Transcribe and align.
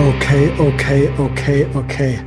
Okay, 0.00 0.50
okay, 0.58 1.10
okay, 1.18 1.66
okay. 1.74 2.24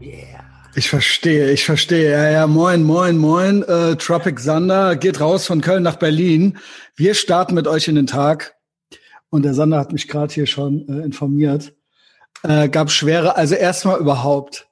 Yeah. 0.00 0.42
Ich 0.74 0.90
verstehe, 0.90 1.52
ich 1.52 1.64
verstehe. 1.64 2.10
Ja, 2.10 2.30
ja, 2.30 2.46
moin, 2.48 2.82
moin, 2.82 3.16
moin. 3.16 3.62
Äh, 3.62 3.94
Tropic 3.94 4.40
Sander 4.40 4.96
geht 4.96 5.20
raus 5.20 5.46
von 5.46 5.60
Köln 5.60 5.84
nach 5.84 5.94
Berlin. 5.94 6.58
Wir 6.96 7.14
starten 7.14 7.54
mit 7.54 7.68
euch 7.68 7.86
in 7.86 7.94
den 7.94 8.08
Tag. 8.08 8.56
Und 9.28 9.44
der 9.44 9.54
Sander 9.54 9.78
hat 9.78 9.92
mich 9.92 10.08
gerade 10.08 10.34
hier 10.34 10.48
schon 10.48 10.88
äh, 10.88 11.04
informiert. 11.04 11.74
Äh, 12.42 12.68
gab 12.68 12.90
schwere, 12.90 13.36
also 13.36 13.54
erstmal 13.54 14.00
überhaupt. 14.00 14.66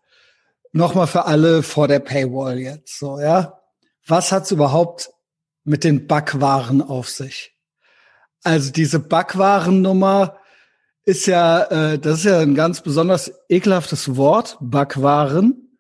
Nochmal 0.73 1.07
für 1.07 1.27
alle 1.27 1.63
vor 1.63 1.87
der 1.87 2.01
Paywall 2.01 2.59
jetzt, 2.59 2.99
so, 2.99 3.21
ja. 3.21 3.61
Was 4.09 4.33
hat's 4.33 4.51
überhaupt 4.51 5.11
mit 5.63 5.85
den 5.85 6.09
Backwaren 6.09 6.83
auf 6.83 7.09
sich? 7.09 7.55
Also 8.43 8.73
diese 8.73 8.99
Backwarennummer 8.99 10.38
ist 11.09 11.27
ja, 11.27 11.63
äh, 11.63 11.99
das 11.99 12.19
ist 12.19 12.25
ja 12.27 12.41
ein 12.41 12.55
ganz 12.55 12.83
besonders 12.83 13.33
ekelhaftes 13.49 14.17
Wort, 14.17 14.59
Backwaren. 14.61 15.71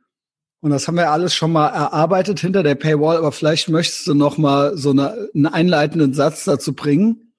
Und 0.61 0.71
das 0.71 0.89
haben 0.89 0.97
wir 0.97 1.11
alles 1.11 1.35
schon 1.35 1.53
mal 1.53 1.69
erarbeitet 1.69 2.41
hinter 2.41 2.63
der 2.63 2.77
Paywall, 2.77 3.19
aber 3.19 3.31
vielleicht 3.31 3.69
möchtest 3.69 4.07
du 4.07 4.15
noch 4.15 4.39
mal 4.39 4.79
so 4.79 4.91
eine, 4.91 5.29
einen 5.35 5.47
einleitenden 5.47 6.15
Satz 6.15 6.45
dazu 6.45 6.75
bringen. 6.75 7.35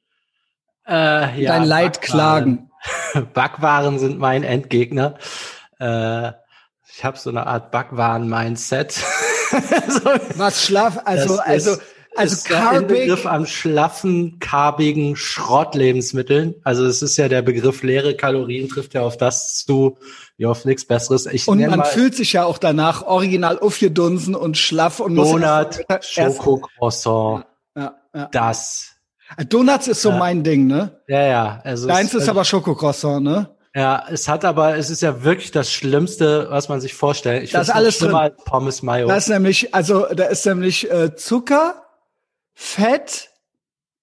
Äh, 0.87 1.41
ja, 1.41 1.57
Dein 1.57 1.63
Leid 1.63 2.01
klagen. 2.01 2.69
Backwaren 3.33 3.97
sind 3.97 4.19
mein 4.19 4.43
Endgegner. 4.43 5.15
Äh, 5.79 6.33
ich 6.93 7.03
habe 7.03 7.17
so 7.17 7.31
eine 7.31 7.47
Art 7.47 7.71
Backwaren-Mindset. 7.71 8.91
so, 9.87 10.09
Was 10.35 10.63
schlaf, 10.63 10.99
also, 11.05 11.39
also, 11.39 11.71
ist, 11.71 11.81
also 12.15 12.33
ist 12.33 12.49
der 12.49 12.81
Begriff 12.81 13.25
am 13.25 13.45
schlaffen, 13.45 14.39
karbigen 14.39 15.15
Schrottlebensmitteln. 15.15 16.55
Also 16.63 16.85
es 16.85 17.01
ist 17.01 17.17
ja 17.17 17.27
der 17.27 17.41
Begriff 17.41 17.83
leere 17.83 18.15
Kalorien 18.15 18.67
trifft 18.69 18.93
ja 18.93 19.01
auf 19.01 19.17
das 19.17 19.63
zu, 19.65 19.97
wie 20.37 20.45
auf 20.45 20.65
nichts 20.65 20.85
Besseres. 20.85 21.25
Ich 21.27 21.47
und 21.47 21.59
man 21.59 21.79
mal 21.79 21.85
fühlt 21.85 22.15
sich 22.15 22.33
ja 22.33 22.45
auch 22.45 22.57
danach 22.57 23.03
original 23.03 23.59
aufgedunsen 23.59 24.35
und 24.35 24.57
schlaff 24.57 24.99
und 24.99 25.15
Donut, 25.15 25.79
Schokocroissant, 26.01 27.45
Ja, 27.75 27.95
ja. 28.15 28.29
das. 28.31 28.95
Donuts 29.49 29.87
ist 29.87 30.01
so 30.01 30.09
Ja. 30.09 30.17
mein 30.17 30.43
Ding, 30.43 30.65
ne? 30.67 31.01
Ja, 31.07 31.21
ja. 31.25 31.61
Also 31.63 31.87
Deins 31.87 32.13
es- 32.13 32.23
ist 32.23 32.29
aber 32.29 32.43
Schokocroissant, 32.45 33.23
ne? 33.23 33.49
Ja, 33.75 34.03
es 34.09 34.27
hat 34.27 34.45
aber, 34.45 34.77
es 34.77 34.89
ist 34.89 35.01
ja 35.03 35.23
wirklich 35.23 35.51
das 35.51 35.71
Schlimmste, 35.71 36.47
was 36.49 36.69
man 36.69 36.81
sich 36.81 36.95
vorstellt. 36.95 37.43
Ich 37.43 37.51
Da 37.51 37.61
ist 37.61 37.69
alles 37.69 37.97
schlimmer 37.97 38.21
drin. 38.23 38.31
als 38.37 38.43
Pommes 38.43 38.81
Mayo. 38.81 39.07
Da 39.07 39.15
ist 39.15 39.29
nämlich, 39.29 39.75
also 39.75 40.07
da 40.11 40.25
ist 40.25 40.43
nämlich 40.47 40.89
äh, 40.91 41.15
Zucker, 41.15 41.75
Fett 42.61 43.29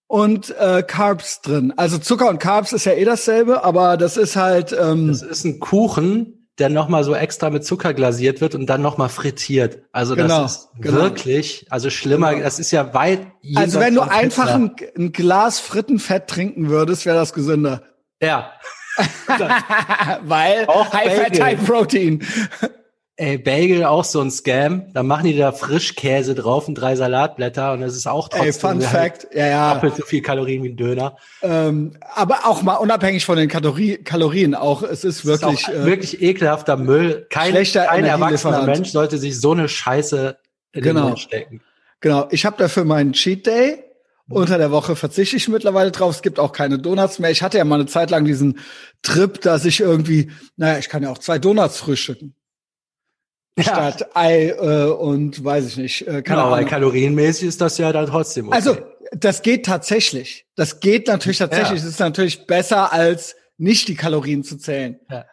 und 0.07 0.49
äh, 0.59 0.83
Carbs 0.83 1.43
drin. 1.43 1.75
Also 1.77 1.99
Zucker 1.99 2.31
und 2.31 2.39
Carbs 2.39 2.73
ist 2.73 2.87
ja 2.87 2.93
eh 2.93 3.05
dasselbe, 3.05 3.63
aber 3.65 3.99
das 3.99 4.17
ist 4.17 4.35
halt 4.35 4.73
ähm, 4.73 5.09
Das 5.09 5.21
ist 5.21 5.45
ein 5.45 5.61
Kuchen, 5.61 6.49
der 6.59 6.71
nochmal 6.71 7.05
so 7.05 7.15
extra 7.15 7.51
mit 7.51 7.67
Zucker 7.67 7.93
glasiert 7.93 8.41
wird 8.41 8.55
und 8.55 8.65
dann 8.65 8.81
nochmal 8.81 9.11
frittiert. 9.11 9.83
Also 9.93 10.17
Genau, 10.17 10.43
das 10.43 10.53
ist 10.53 10.69
genau. 10.81 10.97
wirklich, 11.03 11.67
also 11.69 11.91
schlimmer, 11.91 12.31
Genau. 12.31 12.45
das 12.45 12.59
ist 12.59 12.71
ja 12.71 12.95
weit 12.95 13.27
also 13.57 13.79
wenn 13.79 13.95
du 13.95 14.01
einfach 14.01 14.55
ein, 14.55 14.75
ein 14.97 15.13
Glas 15.13 15.61
Frittenfett 15.61 16.27
trinken 16.27 16.71
würdest, 16.71 17.05
wäre 17.05 17.19
das 17.19 17.35
gesünder. 17.35 17.83
Ja. 18.23 18.53
Weil 20.23 20.67
High 20.67 21.21
Fat. 21.21 21.41
High 21.43 21.63
Protein. 21.67 22.27
Ey, 23.19 23.39
Bagel 23.39 23.85
auch 23.85 24.05
so 24.05 24.21
ein 24.21 24.31
Scam. 24.31 24.93
Da 24.93 25.03
machen 25.03 25.25
die 25.25 25.37
da 25.37 25.51
Frischkäse 25.53 26.35
drauf 26.35 26.69
und 26.69 26.75
drei 26.75 26.97
Salatblätter 26.97 27.73
und 27.73 27.81
das 27.81 27.97
ist 27.97 28.07
auch 28.07 28.29
trotzdem 28.29 28.47
Ey, 28.47 28.53
Fun 28.53 28.81
Fact, 28.83 29.29
ja, 29.35 29.47
ja. 29.47 29.75
doppelt 29.75 29.97
so 29.97 30.03
viel 30.03 30.21
Kalorien 30.21 30.63
wie 30.63 30.69
ein 30.69 30.77
Döner. 30.77 31.17
Ähm, 31.41 31.97
aber 32.15 32.41
auch 32.45 32.63
mal 32.63 32.75
unabhängig 32.75 33.25
von 33.25 33.39
den 33.39 33.49
Kalorie 33.49 33.97
Kalorien, 33.97 34.55
auch 34.55 34.83
es 34.83 35.03
ist 35.03 35.25
wirklich. 35.25 35.61
ist 35.61 35.69
auch 35.69 35.73
äh, 35.73 35.87
wirklich 35.87 36.21
ekelhafter 36.21 36.77
Müll. 36.77 37.27
Kein, 37.31 37.53
schlechter 37.53 37.87
kein 37.87 38.05
erwachsener. 38.05 38.65
Mensch 38.65 38.91
sollte 38.91 39.17
sich 39.17 39.41
so 39.41 39.53
eine 39.53 39.69
Scheiße 39.69 40.37
in 40.73 40.83
Genau. 40.83 41.01
den 41.01 41.09
Mund 41.09 41.19
stecken. 41.21 41.63
Genau, 42.01 42.29
ich 42.31 42.45
habe 42.45 42.57
dafür 42.59 42.85
meinen 42.85 43.15
Cheat 43.15 43.47
Day. 43.47 43.83
Unter 44.29 44.59
der 44.59 44.73
Woche 44.73 44.97
verzichte 44.97 45.37
ich 45.37 45.49
mittlerweile 45.49 45.93
drauf. 45.93 46.17
Es 46.17 46.23
gibt 46.23 46.39
auch 46.41 46.53
keine 46.53 46.79
Donuts 46.81 47.21
mehr. 47.21 47.31
Ich 47.31 47.43
hatte 47.43 47.59
ja 47.59 47.65
mal 47.65 47.77
eine 47.77 47.87
Zeit 47.87 48.11
lang 48.11 48.25
diesen 48.25 48.59
Trip, 49.03 49.41
dass 49.41 49.65
ich 49.65 49.81
irgendwie, 49.81 50.33
naja, 50.57 50.79
ich 50.79 50.89
kann 50.89 51.03
ja 51.05 51.11
auch 51.11 51.19
zwei 51.19 51.39
Donuts 51.39 51.79
frühstücken. 51.79 52.35
Statt 53.59 54.11
Ei 54.15 54.49
äh, 54.49 54.85
und 54.91 55.43
weiß 55.43 55.67
ich 55.67 55.77
nicht. 55.77 56.03
Äh, 56.03 56.23
keine 56.23 56.23
Genau, 56.23 56.51
weil 56.51 56.65
kalorienmäßig 56.67 57.49
ist 57.49 57.61
das 57.61 57.79
ja 57.79 57.93
dann 57.93 58.07
trotzdem 58.07 58.49
okay. 58.49 58.57
Also, 58.57 58.77
das 59.13 59.43
geht 59.43 59.65
tatsächlich. 59.65 60.47
Das 60.57 60.81
geht 60.81 61.07
natürlich 61.07 61.39
tatsächlich. 61.39 61.81
Ja. 61.81 61.85
Es 61.85 61.85
ist 61.85 62.01
natürlich 62.01 62.47
besser, 62.47 62.93
als 62.93 63.37
nicht 63.57 63.89
die 63.89 63.95
Kalorien 63.95 64.45
zu 64.45 64.59
zählen. 64.59 65.01
Ja. 65.11 65.25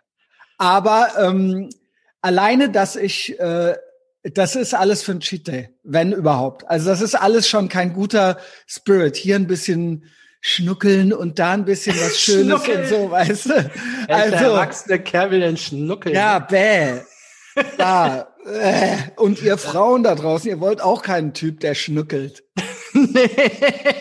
Aber 0.57 1.09
ähm, 1.19 1.69
alleine, 2.21 2.69
dass 2.69 2.95
ich, 2.95 3.37
äh, 3.39 3.75
das 4.23 4.55
ist 4.55 4.73
alles 4.73 5.03
für 5.03 5.11
ein 5.11 5.19
Cheat 5.19 5.47
Day, 5.47 5.69
wenn 5.83 6.13
überhaupt. 6.13 6.67
Also 6.69 6.89
das 6.89 7.01
ist 7.01 7.15
alles 7.15 7.47
schon 7.49 7.67
kein 7.67 7.93
guter 7.93 8.37
Spirit. 8.67 9.17
Hier 9.17 9.35
ein 9.35 9.47
bisschen 9.47 10.05
schnuckeln 10.39 11.13
und 11.13 11.39
da 11.39 11.51
ein 11.51 11.65
bisschen 11.65 11.95
was 11.97 12.19
Schönes 12.21 12.67
und 12.67 12.87
so, 12.87 13.11
weißt 13.11 13.45
du? 13.47 13.71
Also, 14.07 14.35
erwachsene 14.35 14.99
Kerl 14.99 15.31
will 15.31 15.39
denn 15.39 15.57
schnuckeln? 15.57 16.15
ja, 16.15 16.39
bäh. 16.39 17.01
Da. 17.77 18.27
Äh. 18.45 18.95
Und 19.15 19.41
ihr 19.41 19.57
Frauen 19.57 20.03
da 20.03 20.15
draußen, 20.15 20.49
ihr 20.49 20.59
wollt 20.59 20.81
auch 20.81 21.01
keinen 21.01 21.33
Typ, 21.33 21.59
der 21.59 21.75
schnuckelt. 21.75 22.43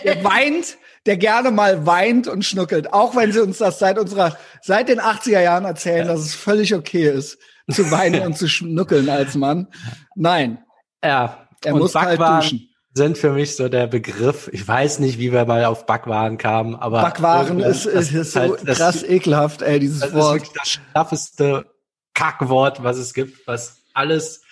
Der 0.05 0.23
weint, 0.25 0.77
der 1.07 1.17
gerne 1.17 1.51
mal 1.51 1.87
weint 1.87 2.29
und 2.29 2.45
schnuckelt. 2.45 2.93
Auch 2.93 3.17
wenn 3.17 3.33
sie 3.33 3.41
uns 3.41 3.59
das 3.59 3.79
seit 3.79 3.99
unserer, 3.99 4.37
seit 4.61 4.89
den 4.89 5.01
80er 5.01 5.41
Jahren 5.41 5.65
erzählen, 5.65 6.07
dass 6.07 6.21
es 6.21 6.35
völlig 6.35 6.75
okay 6.75 7.09
ist, 7.09 7.39
zu 7.71 7.91
weinen 7.91 8.23
und 8.27 8.37
zu 8.37 8.49
schnuckeln 8.49 9.09
als 9.09 9.35
Mann. 9.35 9.69
Nein, 10.15 10.63
Ja, 11.03 11.47
er 11.65 11.75
und 11.75 11.81
muss 11.81 11.93
kalt 11.95 12.19
Backwaren 12.19 12.41
duschen. 12.43 12.69
sind 12.95 13.17
für 13.19 13.33
mich 13.33 13.57
so 13.57 13.69
der 13.69 13.87
Begriff. 13.87 14.49
Ich 14.53 14.67
weiß 14.67 14.99
nicht, 14.99 15.19
wie 15.19 15.33
wir 15.33 15.45
mal 15.47 15.65
auf 15.65 15.87
Backwaren 15.87 16.37
kamen, 16.39 16.75
aber 16.77 17.01
Backwaren 17.03 17.47
irgendwann- 17.61 17.71
ist, 17.71 17.87
ist, 17.87 18.13
ist 18.13 18.33
so 18.33 18.41
halt- 18.41 18.69
das- 18.69 18.79
krass 18.79 19.03
ekelhaft, 19.03 19.63
ey, 19.63 19.79
dieses 19.81 20.01
Das 20.01 20.11
ist 20.11 20.15
Wort. 20.17 20.35
wirklich 20.35 20.53
das 20.53 20.69
schlaffeste 20.69 21.65
Kackwort, 22.15 22.83
was 22.83 22.99
es 22.99 23.15
gibt, 23.15 23.47
was 23.47 23.83
alles 23.95 24.43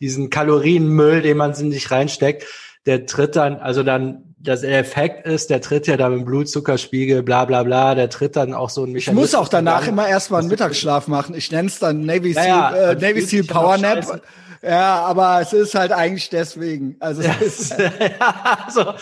diesen 0.00 0.30
Kalorienmüll, 0.30 1.22
den 1.22 1.36
man 1.36 1.54
in 1.54 1.72
sich 1.72 1.90
reinsteckt, 1.90 2.44
der 2.84 3.06
tritt 3.06 3.36
dann, 3.36 3.56
also 3.56 3.82
dann, 3.82 4.34
das 4.38 4.62
Effekt 4.62 5.26
ist, 5.26 5.50
der 5.50 5.60
tritt 5.60 5.86
ja 5.88 5.96
dann 5.96 6.12
mit 6.12 6.20
dem 6.20 6.24
Blutzuckerspiegel, 6.26 7.22
bla 7.22 7.44
bla 7.44 7.64
bla, 7.64 7.94
der 7.94 8.08
tritt 8.10 8.36
dann 8.36 8.54
auch 8.54 8.70
so 8.70 8.84
ein 8.84 8.94
Ich 8.94 9.10
muss 9.10 9.34
auch 9.34 9.48
danach 9.48 9.82
an. 9.82 9.88
immer 9.88 10.08
erstmal 10.08 10.40
einen 10.40 10.50
Mittagsschlaf 10.50 11.08
machen. 11.08 11.34
Ich 11.34 11.50
nenne 11.50 11.68
es 11.68 11.80
dann 11.80 12.06
Navy 12.06 12.32
Seal, 12.32 12.46
ja, 12.46 12.76
äh, 12.76 12.94
man 12.94 12.98
Navy 12.98 13.22
Seal 13.22 13.44
Power 13.44 13.76
Nap. 13.78 14.22
Ja, 14.66 15.04
aber 15.04 15.40
es 15.40 15.52
ist 15.52 15.76
halt 15.76 15.92
eigentlich 15.92 16.28
deswegen. 16.28 16.96
Also 16.98 17.22
es 17.40 17.70
ist, 17.70 17.78
ja, 17.78 18.66
so, 18.68 18.94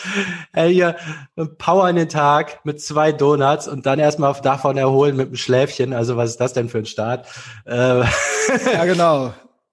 ey, 0.53 0.75
hier, 0.75 0.97
ein 1.37 1.57
Power 1.57 1.89
in 1.89 1.97
den 1.97 2.09
Tag 2.09 2.65
mit 2.65 2.83
zwei 2.83 3.13
Donuts 3.13 3.67
und 3.67 3.87
dann 3.87 3.99
erstmal 3.99 4.35
davon 4.43 4.77
erholen 4.77 5.17
mit 5.17 5.29
einem 5.29 5.37
Schläfchen. 5.37 5.95
Also 5.95 6.17
was 6.17 6.31
ist 6.31 6.41
das 6.41 6.53
denn 6.53 6.69
für 6.69 6.79
ein 6.79 6.87
Start? 6.87 7.27
Äh, 7.67 8.01
ja 8.01 8.85
genau. 8.85 9.33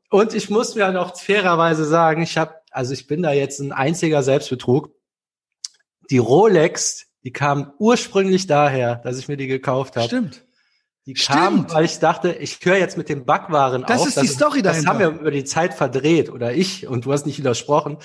Und 0.10 0.34
ich 0.34 0.50
muss 0.50 0.76
mir 0.76 0.92
noch 0.92 1.18
fairerweise 1.18 1.86
sagen, 1.86 2.22
ich 2.22 2.38
habe, 2.38 2.56
also 2.72 2.94
ich 2.94 3.08
bin 3.08 3.22
da 3.22 3.34
jetzt 3.34 3.60
ein 3.60 3.74
einziger 3.74 4.24
Selbstbetrug. 4.24 4.92
Die 6.10 6.18
Rolex, 6.18 7.08
die 7.24 7.32
kam 7.32 7.74
ursprünglich 7.80 8.48
daher, 8.48 8.96
dass 8.96 9.18
ich 9.18 9.28
mir 9.28 9.38
die 9.38 9.48
gekauft 9.48 9.96
habe. 9.98 10.08
Stimmt. 10.08 10.44
Die 11.14 11.24
kam, 11.26 11.54
Stimmt. 11.54 11.74
weil 11.74 11.86
ich 11.86 12.00
dachte, 12.00 12.32
ich 12.34 12.58
höre 12.64 12.78
jetzt 12.78 12.98
mit 12.98 13.10
den 13.10 13.26
Backwaren 13.26 13.84
Das 13.88 14.02
auf. 14.02 14.08
ist 14.08 14.22
die 14.22 14.28
Story 14.28 14.62
Das 14.62 14.74
dahinter. 14.84 14.90
haben 14.90 15.00
wir 15.00 15.08
über 15.22 15.32
die 15.32 15.44
Zeit 15.44 15.74
verdreht 15.74 16.30
oder 16.30 16.54
ich 16.54 16.88
und 16.88 17.06
du 17.06 17.14
hast 17.14 17.26
nicht 17.26 17.38
widersprochen. 17.40 17.98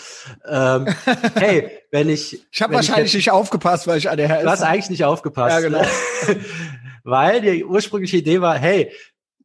Ähm, 0.49 0.87
hey, 1.37 1.71
wenn 1.91 2.09
ich 2.09 2.47
Ich 2.51 2.63
habe 2.63 2.75
wahrscheinlich 2.75 3.13
jetzt- 3.13 3.19
nicht 3.27 3.31
aufgepasst, 3.31 3.87
weil 3.87 3.99
ich 3.99 4.11
ADHS 4.11 4.43
Du 4.43 4.51
hast 4.51 4.63
eigentlich 4.63 4.91
nicht 4.91 5.05
aufgepasst. 5.05 5.55
Ja, 5.55 5.61
genau. 5.61 5.81
Ne? 5.83 5.87
Weil 7.05 7.41
die 7.41 7.65
ursprüngliche 7.65 8.17
Idee 8.17 8.41
war, 8.41 8.59
hey, 8.59 8.91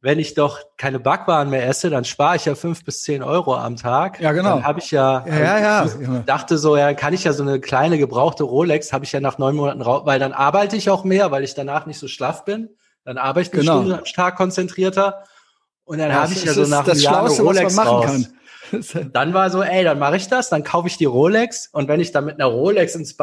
wenn 0.00 0.18
ich 0.18 0.34
doch 0.34 0.58
keine 0.76 0.98
Backwaren 0.98 1.48
mehr 1.48 1.64
esse, 1.68 1.88
dann 1.88 2.04
spare 2.04 2.34
ich 2.34 2.44
ja 2.44 2.56
fünf 2.56 2.84
bis 2.84 3.02
zehn 3.02 3.22
Euro 3.22 3.54
am 3.54 3.76
Tag. 3.76 4.18
Ja, 4.20 4.32
genau. 4.32 4.56
Dann 4.56 4.64
habe 4.64 4.80
ich 4.80 4.90
ja, 4.90 5.24
Ja, 5.28 5.38
ja, 5.38 5.58
ja. 5.60 5.84
ich 5.84 6.24
dachte 6.26 6.58
so, 6.58 6.76
ja, 6.76 6.92
kann 6.94 7.14
ich 7.14 7.22
ja 7.22 7.32
so 7.32 7.44
eine 7.44 7.60
kleine 7.60 7.98
gebrauchte 7.98 8.42
Rolex, 8.42 8.92
habe 8.92 9.04
ich 9.04 9.12
ja 9.12 9.20
nach 9.20 9.38
neun 9.38 9.54
Monaten 9.54 9.80
raus, 9.80 10.02
weil 10.04 10.18
dann 10.18 10.32
arbeite 10.32 10.74
ich 10.76 10.90
auch 10.90 11.04
mehr, 11.04 11.30
weil 11.30 11.44
ich 11.44 11.54
danach 11.54 11.86
nicht 11.86 12.00
so 12.00 12.08
schlaff 12.08 12.44
bin. 12.44 12.70
Dann 13.04 13.18
arbeite 13.18 13.48
ich 13.48 13.52
eine 13.54 13.62
Genau. 13.62 13.80
Stunde 13.80 13.98
am 13.98 14.04
Tag 14.04 14.36
konzentrierter. 14.36 15.24
Und 15.84 15.98
dann 15.98 16.12
habe 16.12 16.32
ich 16.32 16.44
ja 16.44 16.52
so 16.52 16.62
nach 16.66 16.86
einem 16.86 16.98
Jahr 16.98 17.20
eine 17.20 17.28
Schlauste, 17.30 17.44
was 17.44 17.54
man 17.54 17.56
Rolex 17.56 17.74
machen 17.74 17.88
raus. 17.88 18.04
kann. 18.06 18.26
Dann 19.12 19.34
war 19.34 19.50
so, 19.50 19.62
ey, 19.62 19.84
dann 19.84 19.98
mache 19.98 20.16
ich 20.16 20.28
das, 20.28 20.48
dann 20.48 20.64
kaufe 20.64 20.88
ich 20.88 20.96
die 20.96 21.04
Rolex 21.04 21.68
und 21.72 21.88
wenn 21.88 22.00
ich 22.00 22.10
dann 22.10 22.24
mit 22.24 22.36
einer 22.36 22.46
Rolex 22.46 22.94
ins 22.94 23.14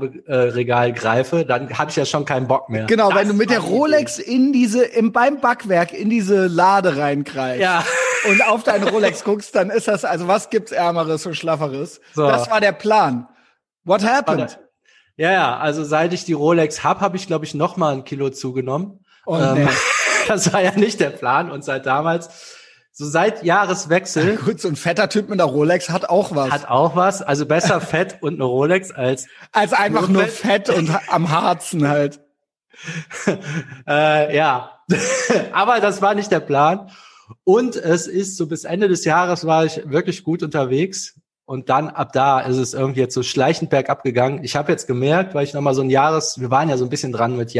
Backwarenregal 0.00 0.92
greife, 0.92 1.44
dann 1.44 1.78
habe 1.78 1.90
ich 1.90 1.96
ja 1.96 2.04
schon 2.04 2.24
keinen 2.24 2.48
Bock 2.48 2.68
mehr. 2.68 2.86
Genau, 2.86 3.10
Das 3.10 3.18
wenn 3.20 3.28
du 3.28 3.34
mit 3.34 3.50
der 3.50 3.60
Rolex 3.60 4.18
in 4.18 4.52
diese, 4.52 4.84
im, 4.84 5.12
beim 5.12 5.40
Backwerk 5.40 5.92
in 5.92 6.10
diese 6.10 6.48
Lade 6.48 6.96
reingreifst 6.96 7.60
Ja. 7.62 7.84
und 8.28 8.44
auf 8.48 8.64
deine 8.64 8.90
Rolex 8.90 9.22
guckst, 9.22 9.54
dann 9.54 9.70
ist 9.70 9.86
das, 9.86 10.04
also 10.04 10.26
was 10.26 10.50
gibt's 10.50 10.72
Ärmeres 10.72 11.24
und 11.24 11.34
Schlafferes? 11.36 12.00
So. 12.14 12.26
Das 12.26 12.50
war 12.50 12.60
der 12.60 12.72
Plan. 12.72 13.28
What 13.84 14.04
happened? 14.04 14.58
Ja, 15.16 15.30
ja, 15.30 15.56
also 15.56 15.84
seit 15.84 16.12
ich 16.14 16.24
die 16.24 16.32
Rolex 16.32 16.82
hab, 16.82 17.00
habe 17.00 17.16
ich, 17.16 17.28
glaube 17.28 17.44
ich, 17.44 17.54
noch 17.54 17.76
mal 17.76 17.92
ein 17.92 18.02
Kilo 18.04 18.30
zugenommen. 18.30 19.04
Oh, 19.26 19.36
Ähm, 19.36 19.64
nee. 19.64 19.68
das 20.28 20.52
war 20.52 20.62
ja 20.62 20.72
nicht 20.72 21.00
der 21.00 21.10
Plan. 21.10 21.50
Und 21.50 21.64
seit 21.64 21.86
damals, 21.86 22.28
so 22.92 23.04
seit 23.04 23.44
Jahreswechsel. 23.44 24.34
Ja, 24.34 24.40
gut, 24.40 24.60
so 24.60 24.68
ein 24.68 24.76
fetter 24.76 25.10
Typ 25.10 25.28
mit 25.28 25.38
einer 25.38 25.50
Rolex 25.50 25.90
hat 25.90 26.08
auch 26.08 26.34
was. 26.34 26.50
Hat 26.50 26.68
auch 26.68 26.96
was. 26.96 27.20
Also 27.20 27.44
besser 27.44 27.80
Fett 27.82 28.22
und 28.22 28.34
eine 28.34 28.44
Rolex 28.44 28.90
als. 28.90 29.26
Als 29.52 29.74
einfach 29.74 30.08
nur 30.08 30.24
Fett 30.24 30.70
und 30.70 30.90
am 31.08 31.30
Harzen 31.30 31.86
halt. 31.86 32.20
äh, 33.86 34.34
ja. 34.34 34.80
Aber 35.52 35.80
das 35.80 36.00
war 36.00 36.14
nicht 36.14 36.30
der 36.30 36.40
Plan. 36.40 36.90
Und 37.44 37.76
es 37.76 38.06
ist 38.06 38.36
so 38.36 38.46
bis 38.46 38.64
Ende 38.64 38.88
des 38.88 39.04
Jahres 39.04 39.46
war 39.46 39.64
ich 39.64 39.82
wirklich 39.90 40.24
gut 40.24 40.42
unterwegs. 40.42 41.20
Und 41.44 41.68
dann 41.68 41.90
ab 41.90 42.12
da 42.12 42.40
ist 42.40 42.56
es 42.56 42.74
irgendwie 42.74 43.00
jetzt 43.00 43.14
so 43.14 43.22
schleichend 43.22 43.70
bergab 43.70 44.02
gegangen. 44.02 44.42
Ich 44.42 44.56
habe 44.56 44.72
jetzt 44.72 44.86
gemerkt, 44.86 45.34
weil 45.34 45.44
ich 45.44 45.54
nochmal 45.54 45.74
so 45.74 45.82
ein 45.82 45.90
Jahres, 45.90 46.40
wir 46.40 46.50
waren 46.50 46.68
ja 46.68 46.76
so 46.76 46.84
ein 46.84 46.90
bisschen 46.90 47.12
dran 47.12 47.36
mit 47.36 47.52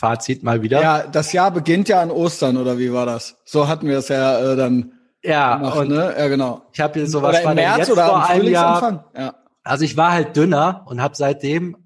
Jahresfazit 0.00 0.42
mal 0.42 0.62
wieder. 0.62 0.82
Ja, 0.82 1.06
das 1.06 1.32
Jahr 1.32 1.50
beginnt 1.50 1.88
ja 1.88 2.00
an 2.00 2.10
Ostern 2.10 2.56
oder 2.56 2.78
wie 2.78 2.92
war 2.92 3.06
das? 3.06 3.36
So 3.44 3.68
hatten 3.68 3.86
wir 3.86 3.98
es 3.98 4.08
ja 4.08 4.52
äh, 4.52 4.56
dann. 4.56 4.92
Ja, 5.22 5.56
gemacht, 5.56 5.78
und 5.78 5.88
ne? 5.88 6.14
ja 6.18 6.28
genau. 6.28 6.62
Ich 6.72 6.80
habe 6.80 7.06
so 7.06 7.20
was 7.20 7.40
oder 7.40 7.50
im 7.50 7.54
März 7.56 7.90
oder 7.90 8.06
vor 8.06 8.26
einem 8.26 8.48
Jahr. 8.48 9.10
Ja. 9.16 9.34
Also 9.62 9.84
ich 9.84 9.96
war 9.96 10.12
halt 10.12 10.34
dünner 10.34 10.86
und 10.86 11.02
habe 11.02 11.14
seitdem 11.14 11.76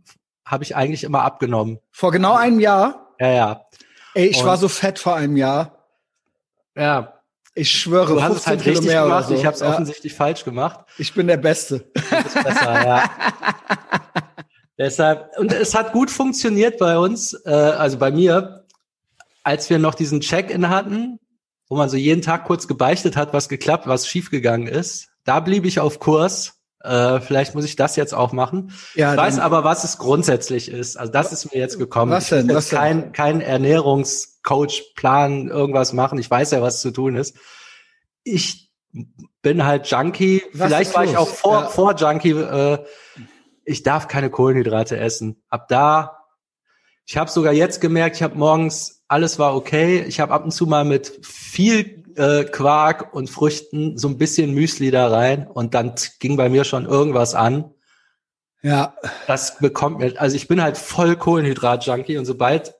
habe 0.46 0.62
ich 0.62 0.76
eigentlich 0.76 1.02
immer 1.02 1.22
abgenommen. 1.22 1.80
Vor 1.90 2.12
genau 2.12 2.36
einem 2.36 2.60
Jahr? 2.60 3.08
Ja, 3.18 3.28
ja. 3.28 3.60
Ey, 4.14 4.26
ich 4.26 4.40
und 4.40 4.46
war 4.46 4.56
so 4.56 4.68
fett 4.68 5.00
vor 5.00 5.16
einem 5.16 5.36
Jahr. 5.36 5.72
Ja, 6.76 7.14
ich 7.56 7.70
schwöre, 7.70 8.14
du 8.14 8.22
hast 8.22 8.36
es 8.36 8.46
halt 8.46 8.64
richtig 8.64 8.90
gemacht. 8.90 9.28
So. 9.28 9.34
Ich 9.34 9.44
habe 9.46 9.54
es 9.54 9.60
ja. 9.60 9.68
offensichtlich 9.68 10.14
falsch 10.14 10.44
gemacht. 10.44 10.80
Ich 10.98 11.14
bin 11.14 11.26
der 11.26 11.36
Beste. 11.36 11.80
Du 11.94 12.22
bist 12.22 12.34
besser, 12.34 12.86
ja. 12.86 13.04
Deshalb 14.78 15.38
und 15.38 15.52
es 15.52 15.74
hat 15.74 15.92
gut 15.92 16.10
funktioniert 16.10 16.78
bei 16.78 16.98
uns, 16.98 17.34
äh, 17.44 17.50
also 17.50 17.98
bei 17.98 18.10
mir, 18.10 18.64
als 19.44 19.70
wir 19.70 19.78
noch 19.78 19.94
diesen 19.94 20.20
Check-in 20.20 20.68
hatten, 20.68 21.20
wo 21.68 21.76
man 21.76 21.88
so 21.88 21.96
jeden 21.96 22.22
Tag 22.22 22.44
kurz 22.44 22.66
gebeichtet 22.66 23.16
hat, 23.16 23.32
was 23.32 23.48
geklappt, 23.48 23.86
was 23.86 24.08
schiefgegangen 24.08 24.66
ist. 24.66 25.08
Da 25.24 25.40
blieb 25.40 25.64
ich 25.64 25.80
auf 25.80 26.00
Kurs. 26.00 26.54
Äh, 26.82 27.20
vielleicht 27.20 27.54
muss 27.54 27.64
ich 27.64 27.76
das 27.76 27.96
jetzt 27.96 28.14
auch 28.14 28.32
machen. 28.32 28.72
Ja, 28.94 29.12
ich 29.12 29.18
weiß 29.18 29.38
aber, 29.38 29.64
was 29.64 29.84
es 29.84 29.96
grundsätzlich 29.96 30.68
ist. 30.68 30.98
Also 30.98 31.12
das 31.12 31.32
ist 31.32 31.52
mir 31.52 31.58
jetzt 31.58 31.78
gekommen. 31.78 32.12
Was 32.12 32.28
denn? 32.28 32.48
Was 32.52 32.68
kein, 32.68 33.00
denn? 33.00 33.12
kein 33.12 33.40
Ernährungscoach 33.40 34.92
Plan 34.94 35.48
irgendwas 35.48 35.94
machen. 35.94 36.18
Ich 36.18 36.30
weiß 36.30 36.50
ja, 36.50 36.60
was 36.60 36.80
zu 36.80 36.90
tun 36.90 37.16
ist. 37.16 37.36
Ich 38.22 38.70
bin 39.40 39.64
halt 39.64 39.86
Junkie. 39.86 40.42
Was 40.52 40.66
vielleicht 40.66 40.94
war 40.94 41.04
ich 41.04 41.16
auch 41.16 41.28
vor, 41.28 41.60
ja. 41.62 41.68
vor 41.68 41.94
Junkie. 41.94 42.32
Äh, 42.32 42.78
ich 43.64 43.82
darf 43.82 44.08
keine 44.08 44.30
Kohlenhydrate 44.30 44.96
essen. 44.96 45.42
Ab 45.48 45.68
da. 45.68 46.24
Ich 47.06 47.16
habe 47.16 47.30
sogar 47.30 47.52
jetzt 47.52 47.80
gemerkt, 47.80 48.16
ich 48.16 48.22
habe 48.22 48.36
morgens 48.36 49.04
alles 49.08 49.38
war 49.38 49.54
okay. 49.54 50.04
Ich 50.08 50.20
habe 50.20 50.32
ab 50.32 50.44
und 50.44 50.52
zu 50.52 50.66
mal 50.66 50.84
mit 50.84 51.20
viel 51.22 52.02
äh, 52.16 52.44
Quark 52.44 53.14
und 53.14 53.28
Früchten, 53.28 53.98
so 53.98 54.08
ein 54.08 54.18
bisschen 54.18 54.54
Müsli 54.54 54.90
da 54.90 55.08
rein 55.08 55.46
und 55.46 55.74
dann 55.74 55.94
ging 56.20 56.36
bei 56.36 56.48
mir 56.48 56.64
schon 56.64 56.86
irgendwas 56.86 57.34
an. 57.34 57.72
Ja. 58.62 58.94
Das 59.26 59.58
bekommt 59.58 59.98
mir, 59.98 60.18
also 60.20 60.36
ich 60.36 60.48
bin 60.48 60.62
halt 60.62 60.78
voll 60.78 61.16
Kohlenhydrat-Junkie 61.16 62.16
und 62.16 62.24
sobald 62.24 62.74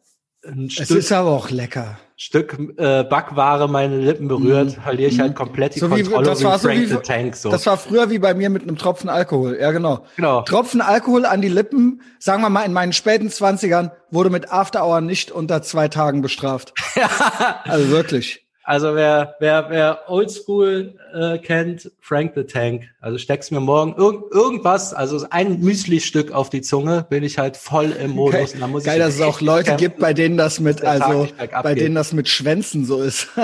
ein 0.47 0.67
es 0.67 0.75
Stück, 0.75 0.99
ist 0.99 1.13
aber 1.13 1.31
auch 1.31 1.51
lecker. 1.51 1.99
Stück 2.17 2.57
äh, 2.77 3.03
Backware 3.05 3.69
meine 3.69 3.99
Lippen 3.99 4.29
berührt, 4.29 4.77
mm. 4.77 4.81
verliere 4.83 5.11
ich 5.11 5.19
halt 5.19 5.33
mhm. 5.33 5.37
komplett 5.37 5.75
die 5.75 5.81
so 5.81 5.89
Kontrolle 5.89 6.27
wie, 6.27 6.31
das 6.31 6.45
war 6.45 6.59
wie 6.59 6.67
Frank 6.67 6.79
so 6.79 6.83
wie, 6.83 6.87
the 6.87 6.97
Tank. 6.97 7.37
So. 7.37 7.51
Das 7.51 7.67
war 7.67 7.77
früher 7.77 8.11
wie 8.11 8.19
bei 8.19 8.35
mir 8.35 8.51
mit 8.51 8.63
einem 8.63 8.77
Tropfen 8.77 9.09
Alkohol. 9.09 9.59
Ja, 9.61 9.73
genau. 9.73 10.05
genau. 10.17 10.43
Tropfen 10.43 10.81
Alkohol 10.81 11.27
an 11.27 11.41
die 11.41 11.49
Lippen, 11.49 12.03
sagen 12.19 12.43
wir 12.43 12.51
mal 12.51 12.63
in 12.63 12.73
meinen 12.73 12.93
späten 12.93 13.31
Zwanzigern, 13.31 13.91
wurde 14.11 14.31
mit 14.31 14.53
After 14.53 14.87
Hour 14.87 15.01
nicht 15.01 15.33
unter 15.33 15.63
zwei 15.63 15.89
Tagen 15.89 16.23
bestraft. 16.23 16.73
also 17.65 17.89
wirklich. 17.91 18.44
Also 18.67 18.95
wer, 18.95 19.37
wer, 19.41 19.67
wer 19.69 20.11
Oldschool 20.11 20.99
äh, 21.13 21.37
kennt, 21.37 21.93
Frank 22.01 22.33
the 22.35 22.45
Tank. 22.45 22.89
Also 22.99 23.19
steck's 23.19 23.51
mir 23.51 23.61
morgen 23.61 23.95
irg 24.01 24.25
irgendwas, 24.33 24.95
also 24.95 25.27
ein 25.29 25.61
Müsli-Stück 25.61 26.33
auf 26.33 26.49
die 26.49 26.63
Zunge, 26.63 27.07
bin 27.09 27.23
ich 27.25 27.37
halt 27.39 27.59
voll 27.59 27.91
im 27.91 28.13
Modus. 28.13 28.33
Geil, 28.33 28.51
und 28.55 28.61
dann 28.61 28.71
muss 28.71 28.85
geil 28.85 28.99
ich 28.99 29.05
dass 29.05 29.17
es 29.17 29.21
auch 29.21 29.43
Leute 29.43 29.65
kämpfen, 29.65 29.85
gibt, 29.85 29.99
bei 29.99 30.15
denen 30.15 30.39
das 30.39 30.61
mit, 30.61 30.83
also 30.83 31.29
bei 31.63 31.75
denen 31.75 31.95
das 31.95 32.15
mit 32.15 32.27
Schwänzen 32.27 32.87
so 32.87 33.03
ist. 33.03 33.29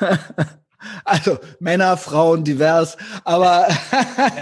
Also 1.06 1.38
Männer, 1.60 1.96
Frauen, 1.96 2.42
divers, 2.42 2.96
aber 3.22 3.68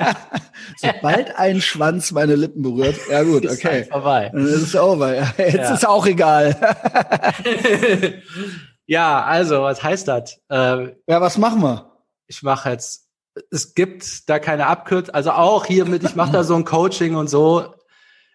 sobald 0.78 1.36
ein 1.36 1.60
Schwanz 1.60 2.10
meine 2.10 2.36
Lippen 2.36 2.62
berührt, 2.62 2.96
ja 3.10 3.22
gut, 3.22 3.44
okay. 3.44 3.52
Ist 3.52 3.64
halt 3.64 3.88
vorbei. 3.88 4.30
Dann 4.32 4.46
ist 4.46 4.62
es 4.62 4.74
over. 4.74 5.14
Jetzt 5.36 5.56
ja. 5.56 5.74
ist 5.74 5.86
auch 5.86 6.06
egal. 6.06 6.56
ja, 8.86 9.22
also, 9.24 9.60
was 9.60 9.82
heißt 9.82 10.08
das? 10.08 10.40
Äh, 10.48 10.94
ja, 11.06 11.20
was 11.20 11.36
machen 11.36 11.60
wir? 11.60 11.92
Ich 12.28 12.42
mache 12.42 12.70
jetzt, 12.70 13.10
es 13.50 13.74
gibt 13.74 14.30
da 14.30 14.38
keine 14.38 14.66
Abkürzung, 14.66 15.14
also 15.14 15.32
auch 15.32 15.66
hier 15.66 15.84
mit, 15.84 16.02
ich 16.02 16.16
mache 16.16 16.32
da 16.32 16.44
so 16.44 16.54
ein 16.54 16.64
Coaching 16.64 17.14
und 17.14 17.28
so. 17.28 17.74